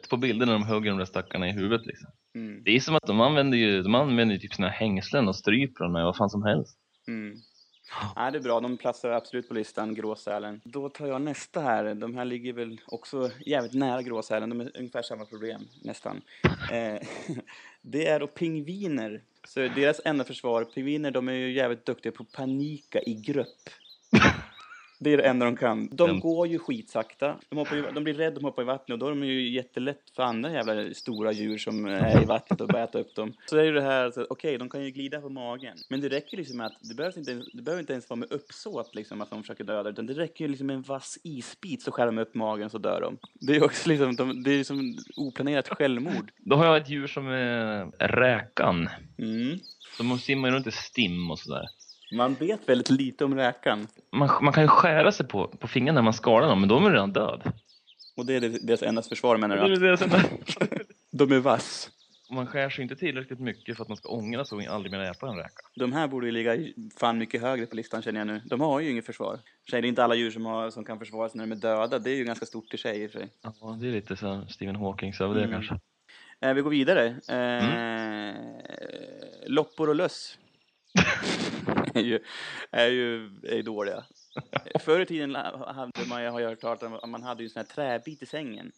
på 0.10 0.18
bilder 0.18 0.46
när 0.46 0.54
de 0.54 0.64
hugger 0.68 0.90
de 0.90 0.98
där 0.98 1.06
stackarna 1.06 1.48
i 1.48 1.52
huvudet 1.52 1.86
liksom. 1.86 2.10
Mm. 2.36 2.64
Det 2.64 2.72
är 2.76 2.80
som 2.80 2.96
att 2.96 3.08
de 3.08 3.22
använder 3.22 3.58
ju, 3.58 3.84
de 3.84 3.96
använder 3.96 4.36
ju 4.36 4.40
typ 4.40 4.54
sina 4.54 4.70
hängslen 4.70 5.28
och 5.28 5.36
stryper 5.36 5.84
dem 5.84 5.94
med 5.94 6.04
vad 6.06 6.18
fan 6.18 6.30
som 6.30 6.44
helst. 6.44 6.78
Mm. 7.08 7.36
Ja, 8.16 8.32
det 8.32 8.38
är 8.38 8.42
bra. 8.42 8.60
De 8.60 8.78
platsar 8.78 9.10
absolut 9.10 9.48
på 9.48 9.54
listan, 9.54 9.94
gråsälen. 9.94 10.62
Då 10.64 10.90
tar 10.90 11.08
jag 11.08 11.22
nästa 11.22 11.62
här. 11.62 11.96
De 11.96 12.16
här 12.16 12.26
ligger 12.26 12.54
väl 12.54 12.82
också 12.86 13.32
jävligt 13.46 13.74
nära 13.74 14.02
gråsälen. 14.02 14.50
De 14.50 14.62
är 14.62 14.72
ungefär 14.78 15.02
samma 15.02 15.26
problem, 15.26 15.68
nästan. 15.82 16.22
Eh, 16.72 17.08
det 17.82 18.08
är 18.08 18.20
då 18.20 18.28
pingviner. 18.28 19.22
Så 19.48 19.60
deras 19.60 20.02
enda 20.06 20.24
försvar, 20.24 20.64
pingviner, 20.64 21.12
de 21.12 21.28
är 21.28 21.34
ju 21.34 21.54
jävligt 21.54 21.86
duktiga 21.86 22.12
på 22.12 22.24
att 22.24 22.32
panika 22.32 23.02
i 23.02 23.14
grupp. 23.14 23.70
Det 25.04 25.14
är 25.14 25.18
det 25.18 25.24
enda 25.24 25.46
de 25.46 25.56
kan. 25.58 25.90
De 25.92 26.10
Mm. 26.10 26.20
går 26.22 26.48
ju 26.48 26.60
skitsakta. 26.60 27.36
De, 27.50 27.56
hoppar 27.58 27.76
ju, 27.76 27.92
de 27.92 28.04
blir 28.04 28.14
rädda 28.14 28.36
de 28.36 28.44
hoppar 28.46 28.62
i 28.62 28.66
vattnet 28.66 28.94
och 28.94 29.00
då 29.00 29.06
är 29.06 29.10
de 29.10 29.24
ju 29.24 29.50
jättelätt 29.50 30.02
för 30.16 30.24
andra 30.24 30.52
jävla 30.52 30.94
stora 30.94 31.32
djur 31.32 31.58
som 31.58 31.86
är 31.86 32.22
i 32.22 32.26
vattnet 32.26 32.62
och 32.62 32.68
bara 32.68 32.84
äta 32.84 33.00
upp 33.00 33.16
dem. 33.16 33.34
Så 33.46 33.56
det 33.56 33.62
är 33.62 33.66
ju 33.66 33.72
det 33.72 33.82
här, 33.82 34.14
okej, 34.30 34.58
de 34.58 34.70
kan 34.70 34.84
ju 34.84 34.92
glida 34.92 35.22
på 35.22 35.30
magen. 35.30 35.78
Men 35.90 36.02
det 36.02 36.10
räcker 36.10 36.38
liksom 36.38 36.58
med 36.58 36.66
att, 36.66 36.74
det 36.82 36.96
behöver 36.96 37.18
inte, 37.20 37.44
det 37.54 37.62
behöver 37.62 37.80
inte 37.82 37.94
ens 37.94 38.10
vara 38.10 38.18
med 38.20 38.32
uppsåt 38.32 38.96
liksom 38.96 39.22
att 39.22 39.30
de 39.30 39.44
försöker 39.44 39.64
döda, 39.64 39.90
utan 39.90 40.06
det 40.06 40.14
räcker 40.14 40.46
ju 40.46 40.50
liksom 40.52 40.68
med 40.68 40.76
en 40.76 40.82
vass 40.82 41.18
isbit 41.24 41.82
så 41.82 41.92
skär 41.92 42.06
de 42.06 42.18
upp 42.18 42.36
magen 42.36 42.70
så 42.70 42.78
dör 42.78 43.02
de. 43.02 43.18
Det 43.34 43.52
är 43.54 43.58
ju 43.58 43.64
också 43.66 43.90
liksom, 43.90 44.16
de, 44.16 44.44
det 44.44 44.52
är 44.52 44.64
som 44.64 44.98
oplanerat 45.16 45.70
självmord. 45.70 46.32
Då 46.38 46.56
har 46.56 46.66
jag 46.66 46.78
ett 46.78 46.90
djur 46.90 47.08
som 47.08 47.28
är 47.28 47.86
räkan. 48.08 48.90
Mm. 49.18 49.60
De 49.98 50.20
simmar 50.20 50.50
ju 50.50 50.56
runt 50.56 50.68
i 50.68 50.72
stim 50.72 51.32
och 51.32 51.40
sådär. 51.40 51.68
Man 52.14 52.34
vet 52.34 52.70
väldigt 52.70 52.90
lite 52.90 53.26
om 53.26 53.36
räkan. 53.36 53.88
Man, 54.12 54.30
man 54.44 54.54
kan 54.54 54.64
ju 54.64 54.68
skära 54.68 55.12
sig 55.12 55.28
på, 55.28 55.48
på 55.48 55.68
fingrarna 55.68 55.96
när 56.00 56.04
man 56.04 56.14
skalar 56.14 56.48
dem, 56.48 56.60
men 56.60 56.70
de 56.70 56.86
är 56.86 56.92
redan 56.92 57.14
död. 57.14 57.42
Och 58.18 58.26
det 58.26 58.36
är 58.36 58.40
deras 58.68 58.84
enda 58.84 59.02
försvar 59.02 59.38
menar 59.38 59.56
Det 59.56 59.62
är 59.64 59.70
du? 59.70 59.76
det 59.76 59.90
är- 59.90 60.84
De 61.12 61.32
är 61.32 61.40
vass. 61.40 61.90
Man 62.30 62.48
skär 62.48 62.70
sig 62.70 62.84
inte 62.84 62.96
tillräckligt 62.96 63.40
mycket 63.40 63.76
för 63.78 63.84
att 63.84 63.88
man 63.88 63.98
ska 63.98 64.10
ångra 64.10 64.46
sig 64.46 64.56
och 64.58 64.64
aldrig 64.74 64.92
mer 64.92 65.00
äta 65.00 65.28
en 65.28 65.36
räka. 65.36 65.62
De 65.76 65.94
här 65.94 66.08
borde 66.08 66.26
ju 66.26 66.32
ligga 66.32 66.58
fan 67.00 67.18
mycket 67.18 67.42
högre 67.42 67.66
på 67.66 67.76
listan 67.76 68.02
känner 68.02 68.20
jag 68.20 68.28
nu. 68.28 68.42
De 68.46 68.62
har 68.62 68.80
ju 68.80 68.92
inget 68.92 69.06
försvar. 69.06 69.40
Det 69.72 69.78
är 69.78 69.86
inte 69.86 70.04
alla 70.04 70.16
djur 70.16 70.32
som, 70.32 70.46
har, 70.46 70.70
som 70.70 70.86
kan 70.86 71.00
försvara 71.00 71.30
sig 71.30 71.38
när 71.38 71.46
de 71.48 71.52
är 71.52 71.56
döda. 71.56 72.00
Det 72.00 72.12
är 72.12 72.16
ju 72.16 72.24
ganska 72.24 72.46
stort 72.46 72.74
i 72.74 72.78
sig 72.78 73.04
i 73.04 73.10
sig. 73.10 73.30
Ja, 73.42 73.78
det 73.82 73.88
är 73.88 73.92
lite 73.92 74.16
så 74.16 74.46
Stephen 74.50 74.76
Hawking 74.76 75.14
över 75.20 75.36
det 75.36 75.44
Mm. 75.44 75.52
kanske. 75.52 75.80
Eh, 76.42 76.54
vi 76.54 76.62
går 76.62 76.70
vidare. 76.70 77.06
Eh, 77.28 78.36
Loppor 79.48 79.90
och 79.90 79.96
löss. 79.96 80.38
är, 81.96 82.02
ju, 82.02 82.20
är, 82.72 82.88
ju, 82.88 83.26
är 83.44 83.56
ju 83.56 83.62
dåliga. 83.62 84.04
Förr 84.80 85.00
i 85.00 85.06
tiden 85.06 85.36
hade 85.36 85.92
man, 86.10 86.24
jag 86.24 86.32
har 86.32 86.40
ju 86.40 86.46
hört 86.46 86.60
talas 86.60 86.82
om 86.82 86.94
att 86.94 87.10
man 87.10 87.24
hade 87.24 87.44
ju 87.44 87.46
en 87.46 87.50
sån 87.50 87.60
här 87.60 87.76
träbit 87.76 88.22
i 88.22 88.26
sängen. 88.26 88.72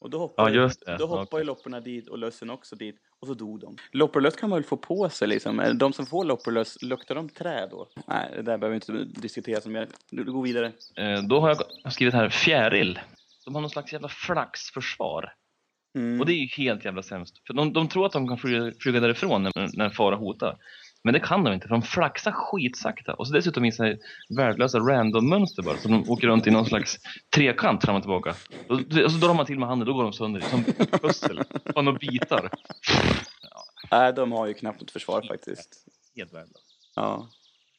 Och 0.00 0.10
då 0.10 0.18
hoppade, 0.18 0.54
Ja, 0.56 0.62
det. 0.62 0.72
då 0.86 0.92
Ja, 0.92 1.06
hoppade 1.06 1.22
okej. 1.22 1.40
ju 1.40 1.44
lopporna 1.44 1.80
dit 1.80 2.08
och 2.08 2.18
lössen 2.18 2.50
också 2.50 2.76
dit. 2.76 2.96
Och 3.20 3.26
så 3.26 3.34
dog 3.34 3.60
de. 3.60 3.76
Loppor 3.92 4.16
och 4.16 4.22
löss 4.22 4.36
kan 4.36 4.50
man 4.50 4.56
väl 4.56 4.64
få 4.68 4.76
på 4.76 5.08
sig 5.08 5.28
liksom. 5.28 5.72
De 5.78 5.92
som 5.92 6.06
får 6.06 6.24
loppor 6.24 6.46
och 6.46 6.52
löss, 6.52 6.82
luktar 6.82 7.14
de 7.14 7.28
trä 7.28 7.66
då? 7.70 7.88
Nej, 8.06 8.30
det 8.36 8.42
där 8.42 8.58
behöver 8.58 8.68
vi 8.68 8.74
inte 8.74 9.20
diskutera 9.20 9.60
så 9.60 9.70
mer. 9.70 9.88
Du, 10.10 10.24
går 10.24 10.42
vidare. 10.42 10.72
Eh, 10.96 11.22
då 11.22 11.40
har 11.40 11.48
jag 11.84 11.92
skrivit 11.92 12.14
här 12.14 12.28
fjäril. 12.28 13.00
De 13.44 13.54
har 13.54 13.60
någon 13.60 13.70
slags 13.70 13.92
jävla 13.92 14.08
flaxförsvar. 14.08 15.34
Mm. 15.98 16.20
Och 16.20 16.26
det 16.26 16.32
är 16.32 16.36
ju 16.36 16.46
helt 16.46 16.84
jävla 16.84 17.02
sämst. 17.02 17.46
För 17.46 17.54
de, 17.54 17.72
de 17.72 17.88
tror 17.88 18.06
att 18.06 18.12
de 18.12 18.28
kan 18.28 18.38
flyga, 18.38 18.72
flyga 18.80 19.00
därifrån 19.00 19.42
när, 19.42 19.76
när 19.76 19.90
fara 19.90 20.16
hotar. 20.16 20.58
Men 21.04 21.14
det 21.14 21.20
kan 21.20 21.44
de 21.44 21.54
inte, 21.54 21.68
för 21.68 21.74
de 21.74 21.82
flaxar 21.82 22.32
skitsakta. 22.32 23.14
Och 23.14 23.26
så 23.26 23.32
dessutom 23.32 23.64
i 23.64 23.72
så 23.72 23.84
här 23.84 23.98
värdelösa 24.36 24.78
random-mönster 24.78 25.62
bara. 25.62 25.76
Så 25.76 25.88
de 25.88 26.10
åker 26.10 26.26
runt 26.26 26.46
i 26.46 26.50
någon 26.50 26.66
slags 26.66 26.98
trekant 27.34 27.84
fram 27.84 27.96
och 27.96 28.02
tillbaka. 28.02 28.34
Och, 28.68 28.80
och 29.04 29.12
så 29.12 29.18
drar 29.18 29.34
man 29.34 29.46
till 29.46 29.58
med 29.58 29.68
handen, 29.68 29.88
då 29.88 29.94
går 29.94 30.02
de 30.02 30.12
sönder 30.12 30.40
som 30.40 30.64
pussel. 31.00 31.40
Fan 31.74 31.88
och 31.88 31.98
bitar. 31.98 32.50
Nej, 33.90 34.12
de 34.12 34.32
har 34.32 34.46
ju 34.46 34.54
knappt 34.54 34.80
något 34.80 34.90
försvar 34.90 35.22
faktiskt. 35.28 35.86
Helt 36.16 36.34
värdelöst. 36.34 36.76
Ja. 36.96 37.28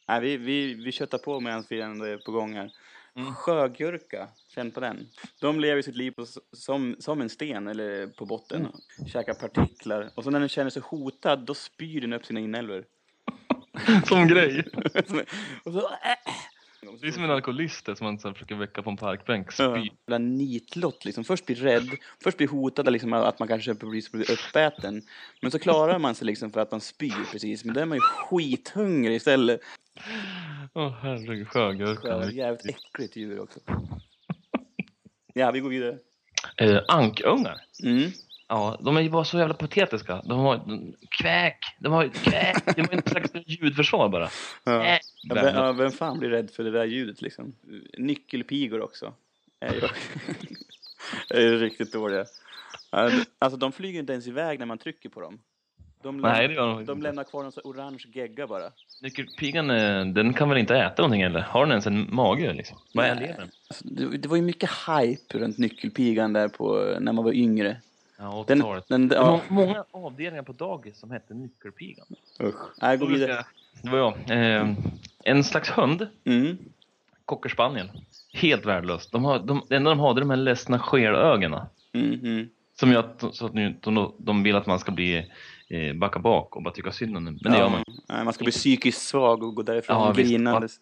Nej, 0.07 0.21
vi, 0.21 0.37
vi, 0.37 0.73
vi 0.73 0.91
köttar 0.91 1.17
på 1.17 1.39
medan 1.39 1.63
vi 1.69 1.81
ändå 1.81 2.05
är 2.05 2.17
på 2.17 2.31
gång 2.31 2.53
här. 2.53 2.71
Mm. 3.15 3.33
Sjögurka, 3.33 4.27
känn 4.55 4.71
på 4.71 4.79
den. 4.79 5.07
De 5.41 5.59
lever 5.59 5.81
sitt 5.81 5.95
liv 5.95 6.11
på, 6.11 6.25
som, 6.51 6.95
som 6.99 7.21
en 7.21 7.29
sten 7.29 7.67
eller 7.67 8.07
på 8.07 8.25
botten. 8.25 8.61
Mm. 8.61 9.09
Käkar 9.09 9.33
partiklar. 9.33 10.09
Och 10.15 10.23
så 10.23 10.29
när 10.29 10.39
den 10.39 10.49
känner 10.49 10.69
sig 10.69 10.81
hotad, 10.85 11.39
då 11.45 11.53
spyr 11.53 12.01
den 12.01 12.13
upp 12.13 12.25
sina 12.25 12.39
inälvor. 12.39 12.85
Som 14.05 14.27
grej. 14.27 14.63
så, 15.07 15.21
Det 17.01 17.07
är 17.07 17.11
som 17.11 17.23
en 17.23 17.31
alkoholist 17.31 17.85
som 17.85 18.05
man 18.05 18.19
så 18.19 18.33
försöker 18.33 18.55
väcka 18.55 18.81
på 18.81 18.89
en 18.89 18.97
parkbänk. 18.97 19.47
Ja. 19.57 19.75
Spy. 19.75 19.89
Jävla 20.07 20.17
nitlott 20.17 21.05
liksom. 21.05 21.23
Först 21.23 21.45
blir 21.45 21.55
rädd, 21.55 21.89
först 22.23 22.37
blir 22.37 22.47
hotad 22.47 22.91
liksom, 22.91 23.13
att 23.13 23.39
man 23.39 23.47
kanske 23.47 23.73
blir 23.73 24.31
uppäten. 24.31 25.01
Men 25.41 25.51
så 25.51 25.59
klarar 25.59 25.99
man 25.99 26.15
sig 26.15 26.25
liksom 26.25 26.51
för 26.51 26.61
att 26.61 26.71
man 26.71 26.81
spyr 26.81 27.31
precis. 27.31 27.65
Men 27.65 27.73
då 27.73 27.81
är 27.81 27.85
man 27.85 27.97
ju 27.97 28.01
skithungrig 28.01 29.15
istället. 29.15 29.61
Åh 30.73 30.93
herregud, 31.01 31.47
sjögurka. 31.47 32.01
Sjö, 32.01 32.31
jävligt 32.31 32.65
äckligt 32.65 33.15
djur 33.15 33.39
också. 33.39 33.59
Ja, 35.33 35.51
vi 35.51 35.59
går 35.59 35.69
vidare. 35.69 35.97
Eh, 36.57 36.81
ankungar. 36.87 37.61
Mm. 37.83 38.11
Ja, 38.53 38.77
de 38.81 38.97
är 38.97 39.01
ju 39.01 39.09
bara 39.09 39.23
så 39.25 39.37
jävla 39.37 39.53
patetiska. 39.53 40.21
De 40.25 40.39
har 40.39 40.57
de, 40.57 40.95
kväk, 41.09 41.57
de 41.79 41.93
har 41.93 42.07
kväk, 42.09 42.75
de 42.75 42.81
har 42.81 42.93
en 42.93 43.01
slags 43.01 43.31
ljudförsvar 43.45 44.09
bara. 44.09 44.29
Ja. 44.63 44.85
Äh, 44.85 44.97
vem, 45.29 45.55
ja, 45.55 45.71
vem 45.71 45.91
fan 45.91 46.19
blir 46.19 46.29
rädd 46.29 46.51
för 46.51 46.63
det 46.63 46.71
där 46.71 46.85
ljudet 46.85 47.21
liksom? 47.21 47.55
Nyckelpigor 47.97 48.81
också. 48.81 49.13
Är 49.59 49.73
ju, 49.73 49.81
är 51.29 51.41
ju 51.41 51.57
riktigt 51.57 51.91
dåliga. 51.93 52.25
Alltså 53.39 53.57
de 53.57 53.71
flyger 53.71 53.99
inte 53.99 54.13
ens 54.13 54.27
iväg 54.27 54.59
när 54.59 54.65
man 54.65 54.77
trycker 54.77 55.09
på 55.09 55.21
dem. 55.21 55.39
De, 56.03 56.15
läm- 56.19 56.21
Nej, 56.21 56.47
det 56.47 56.53
gör 56.53 56.67
de 56.67 56.85
de 56.85 57.01
lämnar 57.01 57.23
kvar 57.23 57.43
en 57.45 57.51
orange 57.63 58.03
gegga 58.13 58.47
bara. 58.47 58.71
Nyckelpigan, 59.01 59.71
eh, 59.71 60.05
den 60.05 60.33
kan 60.33 60.49
väl 60.49 60.57
inte 60.57 60.75
äta 60.77 61.01
någonting 61.01 61.21
eller? 61.21 61.41
Har 61.41 61.61
den 61.61 61.71
ens 61.71 61.87
en 61.87 62.15
mage 62.15 62.53
liksom? 62.53 62.77
Vad 62.93 63.05
är? 63.05 63.35
Alltså, 63.67 63.87
det, 63.87 64.17
det 64.17 64.27
var 64.27 64.35
ju 64.37 64.43
mycket 64.43 64.69
hype 64.87 65.37
runt 65.37 65.57
nyckelpigan 65.57 66.33
där 66.33 66.47
på, 66.47 66.97
när 66.99 67.13
man 67.13 67.23
var 67.23 67.31
yngre. 67.33 67.77
Ja, 68.17 68.45
Den, 68.47 68.57
80-talet. 68.61 68.87
den, 68.87 69.07
Det 69.07 69.19
var 69.19 69.25
ja, 69.25 69.41
många 69.49 69.83
avdelningar 69.91 70.43
på 70.43 70.53
dagis 70.53 70.99
som 70.99 71.11
hette 71.11 71.33
Nyckelpigan. 71.33 72.05
usch. 72.41 72.55
Nej, 72.81 72.97
gå 72.97 73.05
vidare. 73.05 73.45
Det 73.81 73.89
var 73.89 73.97
jag. 73.97 74.13
Eh, 74.61 74.73
en 75.23 75.43
slags 75.43 75.69
hund 75.69 76.07
Mm. 76.25 76.57
Cockerspaniel. 77.25 77.91
Helt 78.33 78.65
värdelöst. 78.65 79.11
De 79.11 79.25
har, 79.25 79.39
de, 79.39 79.61
det 79.69 79.75
enda 79.75 79.89
de 79.89 79.99
har 79.99 80.15
är 80.15 80.19
de 80.19 80.29
här 80.29 80.37
ledsna 80.37 80.79
skelögonen. 80.79 81.65
Mm, 81.93 82.13
mm. 82.13 82.49
Som 82.79 82.91
gör 82.91 82.99
att, 82.99 83.35
så 83.35 83.45
att 83.45 83.53
nu, 83.53 83.77
de, 83.81 84.13
de 84.19 84.43
vill 84.43 84.55
att 84.55 84.65
man 84.67 84.79
ska 84.79 84.91
bli 84.91 85.29
eh, 85.69 85.93
backa 85.95 86.19
bak 86.19 86.55
och 86.55 86.63
bara 86.63 86.73
tycka 86.73 86.91
synd 86.91 87.17
om 87.17 87.25
dem. 87.25 87.39
Men 87.43 87.51
det 87.51 87.57
gör 87.57 87.69
man. 87.69 87.83
Nej, 88.09 88.23
man 88.23 88.33
ska 88.33 88.43
bli 88.43 88.51
psykiskt 88.51 89.01
svag 89.01 89.43
och 89.43 89.55
gå 89.55 89.61
därifrån 89.61 89.95
Ja, 89.97 90.11
grinandes. 90.11 90.79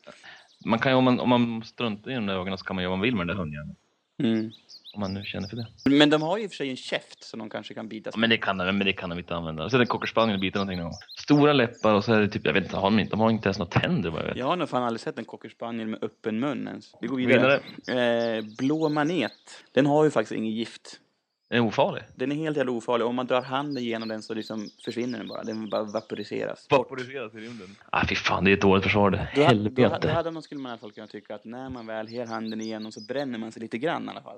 Man 0.66 0.80
kan 0.80 0.92
ju, 0.92 0.96
om 0.98 1.04
man, 1.04 1.20
om 1.20 1.30
man 1.30 1.64
struntar 1.64 2.12
i 2.12 2.14
de 2.14 2.26
där 2.26 2.34
ögonen 2.34 2.58
så 2.58 2.66
kan 2.66 2.76
man 2.76 2.84
göra 2.84 2.90
vad 2.90 2.98
man 3.00 3.04
vill 3.04 3.16
med 3.16 3.28
den 3.28 3.36
där 3.36 3.42
hundjäveln. 3.44 3.76
Mm. 4.26 4.52
Om 4.94 5.00
man 5.00 5.14
nu 5.14 5.24
känner 5.24 5.48
för 5.48 5.56
det. 5.56 5.68
Men 5.86 6.10
de 6.10 6.22
har 6.22 6.38
ju 6.38 6.44
i 6.44 6.48
och 6.48 6.52
för 6.52 6.56
sig 6.56 6.70
en 6.70 6.76
käft 6.76 7.24
som 7.24 7.40
de 7.40 7.50
kanske 7.50 7.74
kan 7.74 7.88
bita 7.88 8.10
Ja, 8.14 8.18
men 8.20 8.30
det 8.30 8.38
kan 8.38 8.58
de, 8.58 8.78
men 8.78 8.86
det 8.88 8.94
kan 8.94 9.10
de 9.10 9.20
inte 9.20 9.36
använda. 9.36 9.70
Så 9.70 9.78
är 9.78 9.80
det 9.80 9.86
cockerspaniel 9.86 10.40
biter 10.40 10.60
någonting 10.60 10.78
någon 10.78 10.86
gång. 10.86 11.00
Stora 11.18 11.54
läppar 11.54 11.94
och 11.94 12.06
så 12.06 12.14
är 12.14 12.22
det 12.22 12.28
typ, 12.28 12.46
jag 12.46 12.54
vet 12.54 12.64
inte, 12.64 12.76
har 12.76 12.84
de, 12.84 13.00
inte, 13.00 13.12
de 13.12 13.20
har 13.20 13.30
inte 13.30 13.48
ens 13.48 13.60
några 13.60 13.72
tänder 13.72 14.10
vad 14.10 14.22
jag 14.22 14.26
vet. 14.28 14.38
Jag 14.38 14.46
har 14.46 14.56
nog 14.56 14.70
fan 14.70 14.84
aldrig 14.84 15.02
sett 15.02 15.18
en 15.18 15.26
cockerspaniel 15.26 15.88
med 15.88 16.04
öppen 16.04 16.40
mun 16.40 16.68
ens. 16.68 16.96
Vi 17.02 17.08
går 17.08 17.18
vidare. 17.18 17.60
Eh, 17.88 18.46
blå 18.58 18.90
manet. 18.90 19.64
Den 19.72 19.86
har 19.86 20.04
ju 20.04 20.12
faktiskt 20.12 20.38
inget 20.38 20.54
gift. 20.54 21.00
Den 21.52 21.60
är 21.60 21.68
ofarlig. 21.68 22.04
Den 22.16 22.32
är 22.32 22.36
helt 22.36 22.58
jävla 22.58 22.72
ofarlig. 22.72 23.08
Om 23.08 23.16
man 23.16 23.28
drar 23.28 23.42
handen 23.42 23.84
genom 23.84 24.10
den 24.10 24.22
så 24.22 24.34
liksom 24.34 24.70
försvinner 24.86 25.18
den 25.18 25.28
bara. 25.28 25.44
Den 25.44 25.70
bara 25.70 25.84
vaporiseras. 25.84 26.68
Vaporiseras 26.70 27.34
i 27.34 27.38
rymden. 27.38 27.76
Ah, 27.90 28.06
fy 28.10 28.16
fan, 28.16 28.44
det 28.44 28.52
är 28.52 28.54
ett 28.54 28.62
dåligt 28.62 28.84
försvar 28.84 29.12
det. 29.12 29.30
Då, 29.36 29.42
då, 29.42 29.48
Helvete. 29.48 30.00
då 30.02 30.08
hade 30.08 30.32
man, 30.32 30.44
skulle 30.44 30.62
man 30.62 30.70
i 30.70 30.72
alla 30.72 30.80
fall 30.80 30.92
kunna 30.92 31.08
tycka 31.08 31.36
att 31.36 31.46
när 31.46 31.70
man 31.70 31.88
väl 31.88 32.08
her 32.08 32.26
handen 32.26 32.62
igenom 32.62 32.92
så 32.92 33.02
bränner 33.02 33.40
man 33.40 33.52
sig 33.52 33.62
lite 33.62 33.78
grann 33.78 34.06
i 34.06 34.10
alla 34.10 34.22
fall. 34.22 34.38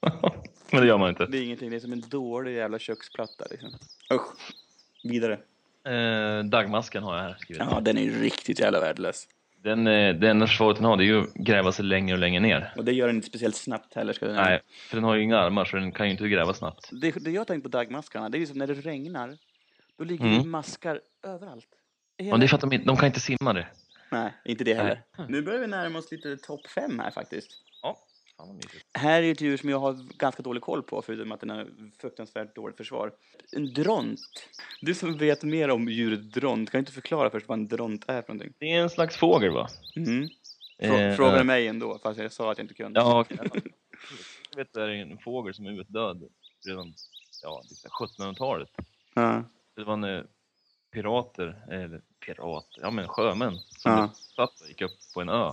men 0.70 0.80
det 0.80 0.86
gör 0.86 0.98
man 0.98 1.08
inte. 1.08 1.26
Det 1.26 1.38
är 1.38 1.42
ingenting, 1.42 1.70
det 1.70 1.76
är 1.76 1.80
som 1.80 1.92
en 1.92 2.04
dålig 2.08 2.56
jävla 2.56 2.78
köksplatta 2.78 3.44
liksom. 3.50 3.70
Usch. 4.12 4.28
Vidare. 5.02 5.38
Eh, 5.84 6.44
dagmasken 6.44 7.02
har 7.02 7.16
jag 7.16 7.22
här 7.22 7.36
skrivit. 7.40 7.62
Ja, 7.70 7.80
den 7.80 7.98
är 7.98 8.10
riktigt 8.10 8.60
jävla 8.60 8.80
värdelös. 8.80 9.28
Den, 9.64 9.86
eh, 9.86 10.14
det 10.14 10.30
enda 10.30 10.46
försvaret 10.46 10.76
den 10.76 10.84
har 10.84 10.96
det 10.96 11.04
är 11.04 11.06
ju 11.06 11.20
att 11.20 11.34
gräva 11.34 11.72
sig 11.72 11.84
längre 11.84 12.14
och 12.14 12.20
längre 12.20 12.40
ner. 12.40 12.72
Och 12.76 12.84
det 12.84 12.92
gör 12.92 13.06
den 13.06 13.16
inte 13.16 13.28
speciellt 13.28 13.56
snabbt 13.56 13.94
heller. 13.94 14.12
Ska 14.12 14.26
Nej, 14.26 14.60
för 14.88 14.96
den 14.96 15.04
har 15.04 15.14
ju 15.14 15.22
inga 15.22 15.38
armar 15.38 15.64
så 15.64 15.76
den 15.76 15.92
kan 15.92 16.06
ju 16.06 16.12
inte 16.12 16.28
gräva 16.28 16.54
snabbt. 16.54 16.88
Det, 16.92 17.10
det 17.10 17.30
jag 17.30 17.40
har 17.40 17.44
tänkt 17.44 17.62
på 17.62 17.68
dagmaskarna, 17.68 18.28
det 18.28 18.38
är 18.38 18.40
ju 18.40 18.46
som 18.46 18.58
när 18.58 18.66
det 18.66 18.74
regnar. 18.74 19.36
Då 19.98 20.04
ligger 20.04 20.24
Mm. 20.24 20.38
det 20.42 20.48
maskar 20.48 21.00
överallt. 21.26 21.68
Och 22.32 22.38
det 22.38 22.46
är 22.46 22.48
för 22.48 22.56
att 22.56 22.70
de, 22.70 22.76
de 22.84 22.96
kan 22.96 23.06
inte 23.06 23.20
simma 23.20 23.52
det. 23.52 23.66
Nej, 24.10 24.32
inte 24.44 24.64
det 24.64 24.74
heller. 24.74 25.02
Nu 25.28 25.42
börjar 25.42 25.60
vi 25.60 25.66
närma 25.66 25.98
oss 25.98 26.12
lite 26.12 26.36
topp 26.36 26.66
fem 26.66 26.98
här 26.98 27.10
faktiskt. 27.10 27.50
Fan. 28.36 28.60
Här 28.92 29.22
är 29.22 29.32
ett 29.32 29.40
djur 29.40 29.56
som 29.56 29.68
jag 29.68 29.78
har 29.78 29.92
ganska 30.18 30.42
dålig 30.42 30.62
koll 30.62 30.82
på, 30.82 31.02
förutom 31.02 31.32
att 31.32 31.40
den 31.40 31.50
har 31.50 31.68
fruktansvärt 32.00 32.54
dåligt 32.54 32.76
försvar. 32.76 33.12
En 33.52 33.72
dront. 33.72 34.48
Du 34.80 34.94
som 34.94 35.16
vet 35.18 35.42
mer 35.42 35.70
om 35.70 35.88
djuret 35.88 36.32
dront, 36.32 36.70
kan 36.70 36.78
du 36.78 36.80
inte 36.80 36.92
förklara 36.92 37.30
först 37.30 37.48
vad 37.48 37.58
en 37.58 37.68
dront 37.68 38.04
är 38.08 38.22
för 38.22 38.32
någonting? 38.34 38.54
Det 38.58 38.72
är 38.72 38.82
en 38.82 38.90
slags 38.90 39.16
fågel 39.16 39.50
va? 39.50 39.68
Mm. 39.96 40.28
Frå, 40.80 40.94
Eh, 40.94 41.16
frågar 41.16 41.38
eh, 41.38 41.44
mig 41.44 41.68
ändå, 41.68 41.98
fast 41.98 42.20
jag 42.20 42.32
sa 42.32 42.52
att 42.52 42.58
jag 42.58 42.64
inte 42.64 42.74
kunde. 42.74 43.00
Ja, 43.00 43.24
jag 44.50 44.56
vet 44.56 44.72
det 44.72 44.82
är 44.82 44.88
en 44.88 45.18
fågel 45.18 45.54
som 45.54 45.66
är 45.66 45.80
utdöd 45.80 46.22
redan 46.66 46.94
ja, 47.42 47.62
liksom 47.68 47.90
1700-talet. 47.90 48.68
Ja. 49.14 49.44
Det 49.76 49.84
var 49.84 49.92
en 49.94 50.04
eh, 50.04 50.22
pirater, 50.92 51.64
eller 51.70 52.02
pirater, 52.26 52.80
ja 52.82 52.90
men 52.90 53.08
sjömän 53.08 53.58
som 53.58 53.92
Ja. 53.92 54.10
satt 54.36 54.60
och 54.60 54.68
gick 54.68 54.80
upp 54.82 54.98
på 55.14 55.20
en 55.20 55.28
ö. 55.28 55.52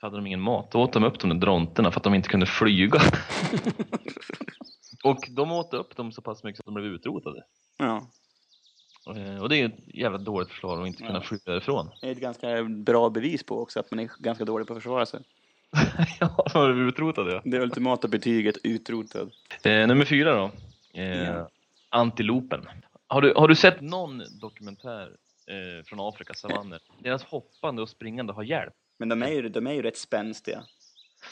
Hade 0.00 0.16
de 0.16 0.26
ingen 0.26 0.40
mat. 0.40 0.70
Då 0.70 0.80
åt 0.82 0.92
de 0.92 1.04
upp 1.04 1.18
de 1.20 1.28
där 1.30 1.36
dronterna 1.36 1.90
för 1.90 2.00
att 2.00 2.04
de 2.04 2.14
inte 2.14 2.28
kunde 2.28 2.46
flyga. 2.46 3.00
och 5.04 5.18
de 5.30 5.52
åt 5.52 5.74
upp 5.74 5.96
dem 5.96 6.12
så 6.12 6.22
pass 6.22 6.44
mycket 6.44 6.58
att 6.60 6.64
de 6.64 6.74
blev 6.74 6.86
utrotade. 6.86 7.42
ja. 7.78 8.06
Eh, 9.16 9.42
Och 9.42 9.48
det 9.48 9.56
är 9.56 9.66
ett 9.66 9.94
jävla 9.94 10.18
dåligt 10.18 10.48
försvar 10.48 10.80
att 10.82 10.86
inte 10.86 11.02
kunna 11.02 11.14
Ja. 11.18 11.20
flyga 11.20 11.42
därifrån. 11.44 11.90
Det 12.00 12.06
är 12.08 12.12
ett 12.12 12.20
ganska 12.20 12.64
bra 12.64 13.10
bevis 13.10 13.42
på 13.42 13.62
också 13.62 13.80
att 13.80 13.90
man 13.90 14.00
är 14.00 14.10
ganska 14.18 14.44
dålig 14.44 14.66
på 14.66 14.72
att 14.72 14.78
försvara 14.78 15.06
sig. 15.06 15.20
ja, 16.20 16.44
de 16.52 16.72
blev 16.74 16.88
utrotade 16.88 17.32
ja. 17.32 17.40
Det 17.44 17.58
ultimata 17.60 18.08
betyget 18.08 18.56
utrotad. 18.62 19.30
Eh, 19.64 19.86
nummer 19.86 20.04
fyra 20.04 20.34
då. 20.36 20.50
Eh, 21.00 21.24
Ja. 21.24 21.48
Antilopen. 21.90 22.68
Har 23.06 23.22
du, 23.22 23.32
har 23.36 23.48
du 23.48 23.54
sett 23.54 23.80
någon 23.80 24.22
dokumentär 24.40 25.16
eh, 25.46 25.84
från 25.84 26.00
Afrikas 26.00 26.40
savanner? 26.40 26.78
Deras 27.02 27.24
hoppande 27.24 27.82
och 27.82 27.88
springande 27.88 28.32
har 28.32 28.42
hjälp. 28.42 28.72
Men 28.98 29.08
de 29.08 29.22
är 29.22 29.28
ju, 29.28 29.48
de 29.48 29.66
är 29.66 29.72
ju 29.72 29.82
rätt 29.82 29.96
spänstiga. 29.96 30.62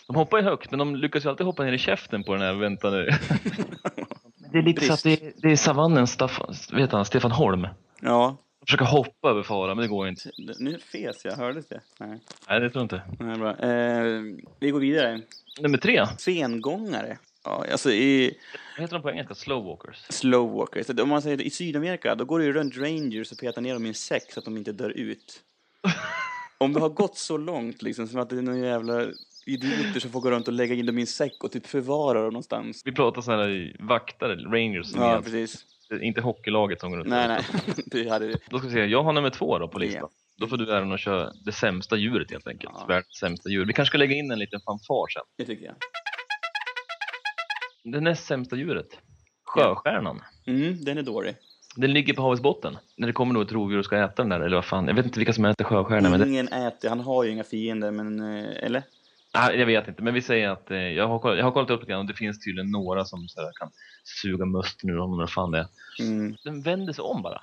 De 0.06 0.16
hoppar 0.16 0.38
ju 0.38 0.44
högt, 0.44 0.70
men 0.70 0.78
de 0.78 0.96
lyckas 0.96 1.24
ju 1.24 1.28
alltid 1.28 1.46
hoppa 1.46 1.62
ner 1.64 1.72
i 1.72 1.78
käften 1.78 2.24
på 2.24 2.32
den 2.32 2.42
här 2.42 2.54
väntande... 2.54 3.18
det 4.52 4.58
är 4.58 4.62
lite 4.62 4.84
så 4.84 4.92
att 4.92 5.02
det 5.02 5.22
är, 5.22 5.32
det 5.36 5.52
är 5.52 5.56
savannens 5.56 6.10
Staffan, 6.10 6.54
vet 6.72 6.92
han, 6.92 7.04
Stefan 7.04 7.30
Holm. 7.30 7.68
Ja, 8.00 8.36
De 8.60 8.66
försöker 8.66 8.84
hoppa 8.84 9.30
över 9.30 9.42
fara, 9.42 9.74
men 9.74 9.82
det 9.82 9.88
går 9.88 10.08
inte. 10.08 10.30
nu 10.58 10.78
fes 10.78 11.24
jag. 11.24 11.32
Hördes 11.36 11.68
det? 11.68 11.80
Nej, 12.00 12.20
Nej, 12.48 12.60
det 12.60 12.70
tror 12.70 12.80
jag 12.80 12.84
inte. 12.84 13.24
Nej 13.24 13.38
bra. 13.38 13.50
Eh, 13.58 14.22
vi 14.60 14.70
går 14.70 14.80
vidare. 14.80 15.20
Nummer 15.60 15.78
tre. 15.78 16.06
Sengångare. 16.18 17.18
Ja, 17.44 17.64
alltså 17.72 17.90
i 17.90 18.38
Vad 18.76 18.82
heter 18.82 18.94
de 18.96 19.02
på 19.02 19.10
engelska? 19.10 19.34
Slowwalkers. 19.34 19.96
slowwalkers. 20.08 20.88
Om 20.88 21.08
man 21.08 21.22
säger 21.22 21.40
i 21.42 21.50
Sydamerika, 21.50 22.14
då 22.14 22.24
går 22.24 22.38
det 22.38 22.44
ju 22.44 22.52
runt 22.52 22.76
rangers 22.76 23.32
och 23.32 23.38
petar 23.38 23.62
ner 23.62 23.74
dem 23.74 23.84
i 23.86 23.88
en 23.88 23.94
säck 23.94 24.32
så 24.32 24.38
att 24.40 24.44
de 24.44 24.56
inte 24.56 24.72
dör 24.72 24.90
ut. 24.90 25.40
Om 26.58 26.72
det 26.72 26.80
har 26.80 26.88
gått 26.88 27.16
så 27.16 27.36
långt 27.36 27.82
liksom, 27.82 28.08
som 28.08 28.20
att 28.20 28.30
det 28.30 28.38
är 28.38 28.42
några 28.42 28.58
jävla 28.58 29.06
idioter 29.46 30.00
som 30.00 30.10
får 30.10 30.20
gå 30.20 30.30
runt 30.30 30.48
och 30.48 30.54
lägga 30.54 30.74
in 30.74 30.86
dem 30.86 30.98
i 30.98 31.00
en 31.00 31.06
säck 31.06 31.44
och 31.44 31.52
typ 31.52 31.66
förvara 31.66 32.18
dem 32.22 32.32
någonstans. 32.32 32.82
Vi 32.84 32.92
pratar 32.92 33.22
sådana 33.22 33.42
här 33.42 33.76
vaktare, 33.80 34.34
rangers, 34.34 34.92
Ja, 34.96 35.16
är, 35.16 35.20
precis. 35.22 35.64
inte 36.02 36.20
hockeylaget 36.20 36.80
som 36.80 36.90
går 36.90 36.98
runt. 36.98 37.08
Nej, 37.08 37.28
nej. 37.28 37.42
Det 37.86 38.08
hade... 38.08 38.38
Då 38.50 38.58
ska 38.58 38.68
vi 38.68 38.74
se, 38.74 38.84
jag 38.84 39.02
har 39.02 39.12
nummer 39.12 39.30
två 39.30 39.58
då 39.58 39.68
på 39.68 39.78
listan. 39.78 40.00
Ja. 40.02 40.10
Då 40.38 40.46
får 40.46 40.56
du 40.56 40.72
äran 40.72 40.92
att 40.92 41.00
köra 41.00 41.32
det 41.44 41.52
sämsta 41.52 41.96
djuret 41.96 42.30
helt 42.30 42.46
enkelt. 42.46 42.72
Ja. 42.78 42.86
Världens 42.86 43.16
sämsta 43.20 43.48
djur. 43.48 43.64
Vi 43.66 43.72
kanske 43.72 43.90
ska 43.90 43.98
lägga 43.98 44.14
in 44.14 44.30
en 44.30 44.38
liten 44.38 44.60
fanfar 44.60 45.06
sen. 45.12 45.22
Det 45.36 45.44
tycker 45.44 45.64
jag. 45.64 45.74
Det 47.84 48.00
näst 48.00 48.26
sämsta 48.26 48.56
djuret. 48.56 48.98
Sjöstjärnan. 49.44 50.22
Mm, 50.46 50.84
den 50.84 50.98
är 50.98 51.02
dålig. 51.02 51.34
Den 51.76 51.92
ligger 51.92 52.14
på 52.14 52.22
havets 52.22 52.42
botten. 52.42 52.78
När 52.96 53.06
det 53.06 53.12
kommer 53.12 53.34
då 53.34 53.40
ett 53.40 53.52
rovdjur 53.52 53.78
och 53.78 53.84
ska 53.84 53.96
äta 53.98 54.22
den 54.22 54.28
där, 54.28 54.40
eller 54.40 54.56
vad 54.56 54.64
fan. 54.64 54.88
Jag 54.88 54.94
vet 54.94 55.04
inte 55.06 55.18
vilka 55.18 55.32
som 55.32 55.44
äter 55.44 55.64
sjöstjärnan. 55.64 56.10
Men 56.10 56.20
det, 56.20 56.28
Ingen 56.28 56.48
äter, 56.48 56.88
han 56.88 57.00
har 57.00 57.24
ju 57.24 57.30
inga 57.30 57.44
fiender, 57.44 57.90
men... 57.90 58.20
eh, 58.38 58.64
Eller? 58.66 58.82
nej, 59.34 59.58
jag 59.58 59.66
vet 59.66 59.88
inte, 59.88 60.02
men 60.02 60.14
vi 60.14 60.22
säger 60.22 60.48
att 60.50 60.70
eh, 60.70 60.76
jag, 60.78 61.08
har, 61.08 61.18
koll- 61.18 61.36
jag 61.38 61.44
har 61.44 61.52
kollat 61.52 61.70
upp 61.70 61.80
lite 61.80 61.90
grann 61.92 62.00
och 62.00 62.06
det 62.06 62.14
finns 62.14 62.44
tydligen 62.44 62.70
några 62.70 63.04
som 63.04 63.28
så 63.28 63.40
här, 63.40 63.50
kan 63.54 63.70
suga 64.22 64.44
musten 64.44 64.90
ur 64.90 64.96
honom, 64.98 65.18
eller 65.18 65.26
fan 65.26 65.50
det 65.50 65.58
är. 65.58 65.66
Mm. 66.00 66.36
Den 66.44 66.62
vänder 66.62 66.92
sig 66.92 67.02
om 67.02 67.22
bara. 67.22 67.42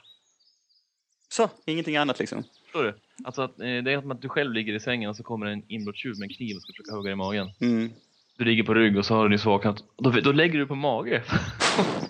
Så, 1.30 1.50
ingenting 1.66 1.98
annat 1.98 2.20
liksom. 2.20 2.44
Förstår 2.64 2.84
du? 2.84 2.94
Alltså 3.24 3.42
att, 3.42 3.60
eh, 3.60 3.66
det 3.66 3.92
är 3.94 4.02
som 4.02 4.12
att 4.12 4.22
du 4.22 4.30
själv 4.30 4.54
ligger 4.54 4.74
i 4.74 4.80
sängen 4.80 5.10
och 5.10 5.16
så 5.16 5.24
kommer 5.24 5.46
en 5.46 5.64
inbrottstjuv 5.68 6.14
med 6.20 6.30
en 6.30 6.36
kniv 6.36 6.56
och 6.56 6.62
ska 6.62 6.72
försöka 6.74 6.96
hugga 6.96 7.08
dig 7.10 7.14
i 7.14 7.16
magen. 7.16 7.50
Mm. 7.62 7.92
Du 8.38 8.46
ligger 8.46 8.64
på 8.64 8.74
rygg 8.74 8.98
och 8.98 9.06
så 9.06 9.16
har 9.16 9.24
du 9.24 9.30
nyss 9.30 9.46
vaknat. 9.46 9.84
Då, 9.98 10.12
då 10.12 10.32
lägger 10.32 10.60
du 10.60 10.68
på 10.68 10.76
mage. 10.76 11.24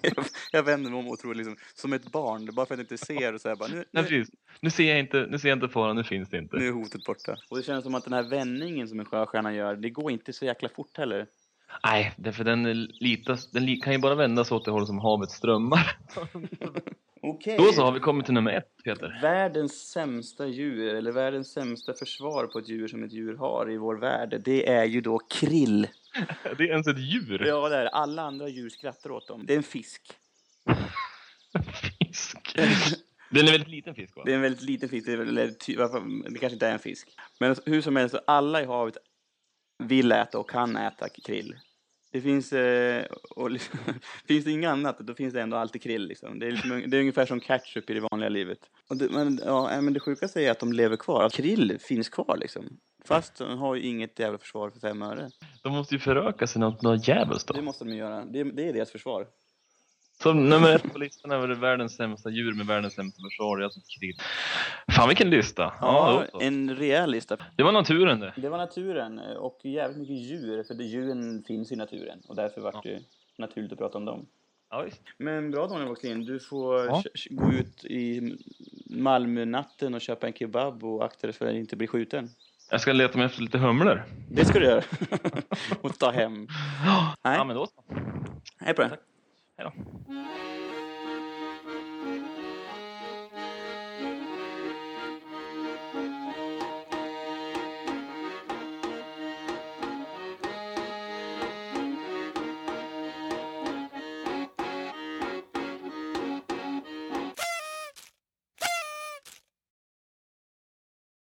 jag, 0.01 0.13
jag 0.51 0.63
vänder 0.63 0.91
mig 0.91 0.99
om 0.99 1.07
och 1.07 1.19
tror 1.19 1.35
liksom, 1.35 1.55
som 1.75 1.93
ett 1.93 2.11
barn, 2.11 2.49
bara 2.53 2.65
för 2.65 2.73
att 2.73 2.79
jag 2.79 2.83
inte 2.83 3.05
ser 3.05 3.33
och 3.33 3.41
så 3.41 3.49
här, 3.49 3.55
bara, 3.55 3.69
nu, 3.69 3.75
Nej, 3.75 4.03
nu, 4.03 4.03
precis. 4.03 4.35
Nu 4.59 4.69
ser 4.69 4.89
jag 4.89 4.99
inte, 4.99 5.27
nu 5.29 5.39
ser 5.39 5.49
jag 5.49 5.55
inte 5.55 5.69
faran, 5.69 5.95
nu 5.95 6.03
finns 6.03 6.29
det 6.29 6.37
inte. 6.37 6.57
nu 6.57 6.67
är 6.67 6.71
hotet 6.71 7.03
borta. 7.03 7.37
Och 7.49 7.57
det 7.57 7.63
känns 7.63 7.83
som 7.83 7.95
att 7.95 8.03
den 8.03 8.13
här 8.13 8.23
vändningen 8.23 8.87
som 8.87 8.99
en 8.99 9.05
sjöstjärna 9.05 9.53
gör, 9.53 9.75
det 9.75 9.89
går 9.89 10.11
inte 10.11 10.33
så 10.33 10.45
jäkla 10.45 10.69
fort 10.69 10.97
heller. 10.97 11.27
Nej, 11.83 12.13
därför 12.17 12.43
den, 12.43 12.83
litas, 12.83 13.51
den 13.51 13.81
kan 13.81 13.93
ju 13.93 13.99
bara 13.99 14.15
vända 14.15 14.43
sig 14.43 14.55
åt 14.55 14.65
det 14.65 14.71
hållet 14.71 14.87
som 14.87 14.99
havet 14.99 15.31
strömmar. 15.31 15.97
Okej. 17.21 17.57
Då 17.57 17.63
så 17.63 17.83
har 17.83 17.91
vi 17.91 17.99
kommit 17.99 18.25
till 18.25 18.33
nummer 18.33 18.51
ett, 18.51 18.83
Peter. 18.83 19.19
Världens 19.21 19.91
sämsta 19.91 20.47
djur, 20.47 20.95
eller 20.95 21.11
världens 21.11 21.53
sämsta 21.53 21.93
försvar 21.93 22.47
på 22.47 22.59
ett 22.59 22.69
djur 22.69 22.87
som 22.87 23.03
ett 23.03 23.13
djur 23.13 23.35
har 23.35 23.71
i 23.71 23.77
vår 23.77 23.95
värld, 23.95 24.41
det 24.45 24.69
är 24.69 24.85
ju 24.85 25.01
då 25.01 25.19
krill. 25.19 25.87
Det 26.57 26.63
är 26.63 26.67
ens 26.67 26.87
ett 26.87 26.99
djur. 26.99 27.45
Ja, 27.47 27.69
det 27.69 27.75
är. 27.75 27.85
Alla 27.85 28.21
andra 28.21 28.47
djur 28.49 28.69
skrattar 28.69 29.11
åt 29.11 29.27
dem. 29.27 29.45
Det 29.45 29.53
är 29.53 29.57
en 29.57 29.63
fisk. 29.63 30.13
Fisk. 31.99 32.55
Det 33.31 33.39
är 33.39 33.43
en 33.43 33.51
väldigt 33.51 33.69
liten 33.69 33.95
fisk, 33.95 34.15
va? 34.15 34.23
Det 34.25 34.31
är 34.31 34.35
en 34.35 34.41
väldigt 34.41 34.61
liten 34.61 34.89
fisk. 34.89 35.05
Det, 35.05 35.13
är, 35.13 35.17
väl- 35.17 35.27
eller, 35.27 35.51
ty, 35.51 35.77
varför, 35.77 36.29
det 36.33 36.39
kanske 36.39 36.53
inte 36.53 36.67
är 36.67 36.71
en 36.73 36.79
fisk. 36.79 37.09
Men 37.39 37.55
hur 37.65 37.81
som 37.81 37.95
helst, 37.95 38.15
alla 38.27 38.61
i 38.61 38.65
havet 38.65 38.97
vill 39.83 40.11
äta 40.11 40.39
och 40.39 40.49
kan 40.49 40.77
äta 40.77 41.09
krill. 41.09 41.55
Det 42.11 42.21
finns, 42.21 42.53
eh, 42.53 43.05
och, 43.29 43.51
liksom, 43.51 43.79
finns 44.27 44.45
det 44.45 44.51
inget 44.51 44.69
annat, 44.69 44.99
då 44.99 45.13
finns 45.13 45.33
det 45.33 45.41
ändå 45.41 45.57
alltid 45.57 45.81
krill. 45.81 46.07
Liksom. 46.07 46.39
Det, 46.39 46.47
är 46.47 46.51
liksom, 46.51 46.83
det 46.87 46.97
är 46.97 47.01
ungefär 47.01 47.25
som 47.25 47.39
ketchup 47.39 47.89
i 47.89 47.93
det 47.93 47.99
vanliga 48.11 48.29
livet. 48.29 48.59
Det, 48.89 49.09
men, 49.09 49.39
ja, 49.45 49.81
men 49.81 49.93
det 49.93 49.99
sjukaste 49.99 50.41
är 50.41 50.51
att 50.51 50.59
de 50.59 50.73
lever 50.73 50.97
kvar. 50.97 51.23
Att 51.23 51.33
krill 51.33 51.77
finns 51.79 52.09
kvar 52.09 52.37
liksom. 52.37 52.77
Fast 53.07 53.35
de 53.37 53.57
har 53.57 53.75
ju 53.75 53.81
inget 53.81 54.19
jävla 54.19 54.37
försvar 54.37 54.69
för 54.69 54.79
fem 54.79 55.01
öre. 55.01 55.29
De 55.61 55.73
måste 55.73 55.95
ju 55.95 55.99
föröka 55.99 56.47
sig 56.47 56.59
något, 56.61 56.81
något 56.81 57.05
Det 57.05 57.37
då. 57.47 57.61
måste 57.61 57.85
de 57.85 57.95
göra. 57.95 58.25
Det, 58.25 58.43
det 58.43 58.69
är 58.69 58.73
deras 58.73 58.91
försvar. 58.91 59.27
Så 60.23 60.33
nummer 60.33 60.75
ett 60.75 60.93
på 60.93 60.99
listan 60.99 61.31
över 61.31 61.47
världens 61.47 61.95
sämsta 61.95 62.29
djur 62.29 62.53
med 62.53 62.65
världens 62.65 62.93
sämsta 62.93 63.21
försvar 63.23 63.59
är 63.59 63.63
alltså 63.63 63.79
krill. 63.99 64.15
Fan 64.95 65.07
vilken 65.07 65.29
lista! 65.29 65.73
Ja, 65.81 66.23
Ja, 66.33 66.41
en 66.41 66.75
rejäl 66.75 67.11
lista. 67.11 67.37
det 67.57 67.63
var 67.63 67.71
naturen 67.71 68.19
det. 68.19 68.33
Det 68.37 68.49
var 68.49 68.57
naturen 68.57 69.19
eh, 69.19 69.33
och 69.35 69.59
jävligt 69.63 69.97
mycket 69.99 70.15
djur, 70.15 70.63
för 70.63 70.73
det, 70.73 70.83
djuren 70.83 71.43
finns 71.47 71.71
i 71.71 71.75
naturen 71.75 72.21
och 72.27 72.35
därför 72.35 72.61
var 72.61 72.81
det 72.83 72.99
naturligt 73.37 73.71
att 73.71 73.77
prata 73.77 73.97
om 73.97 74.05
dem. 74.05 74.25
Ja. 74.69 74.85
Men 75.17 75.51
bra 75.51 75.67
Daniel 75.67 75.89
Wacklin, 75.89 76.25
du 76.25 76.39
får 76.39 76.85
Ja. 76.85 77.03
gå 77.29 77.51
ut 77.51 77.85
i 77.85 78.35
Malmö-natten 78.89 79.93
och 79.93 80.01
köpa 80.01 80.27
en 80.27 80.33
kebab 80.33 80.83
och 80.83 81.05
akta 81.05 81.27
dig 81.27 81.33
för 81.33 81.45
att 81.45 81.53
inte 81.55 81.75
bli 81.75 81.87
skjuten. 81.87 82.29
Jag 82.69 82.81
ska 82.81 82.93
leta 82.93 83.17
mig 83.17 83.25
efter 83.25 83.41
lite 83.41 83.57
humlor. 83.57 84.03
Det 84.31 84.45
ska 84.45 84.59
du 84.59 84.65
göra. 84.65 84.83
Och 85.81 85.99
ta 85.99 86.11
hem. 86.11 86.47
Nej. 87.23 87.37
Ja, 87.37 87.43
men 87.43 87.55
då 87.55 87.67
så. 87.67 87.83
Hej 88.59 88.73
på 88.73 88.81
dig. 88.81 88.91
Hej 89.57 89.67
då. 89.67 89.73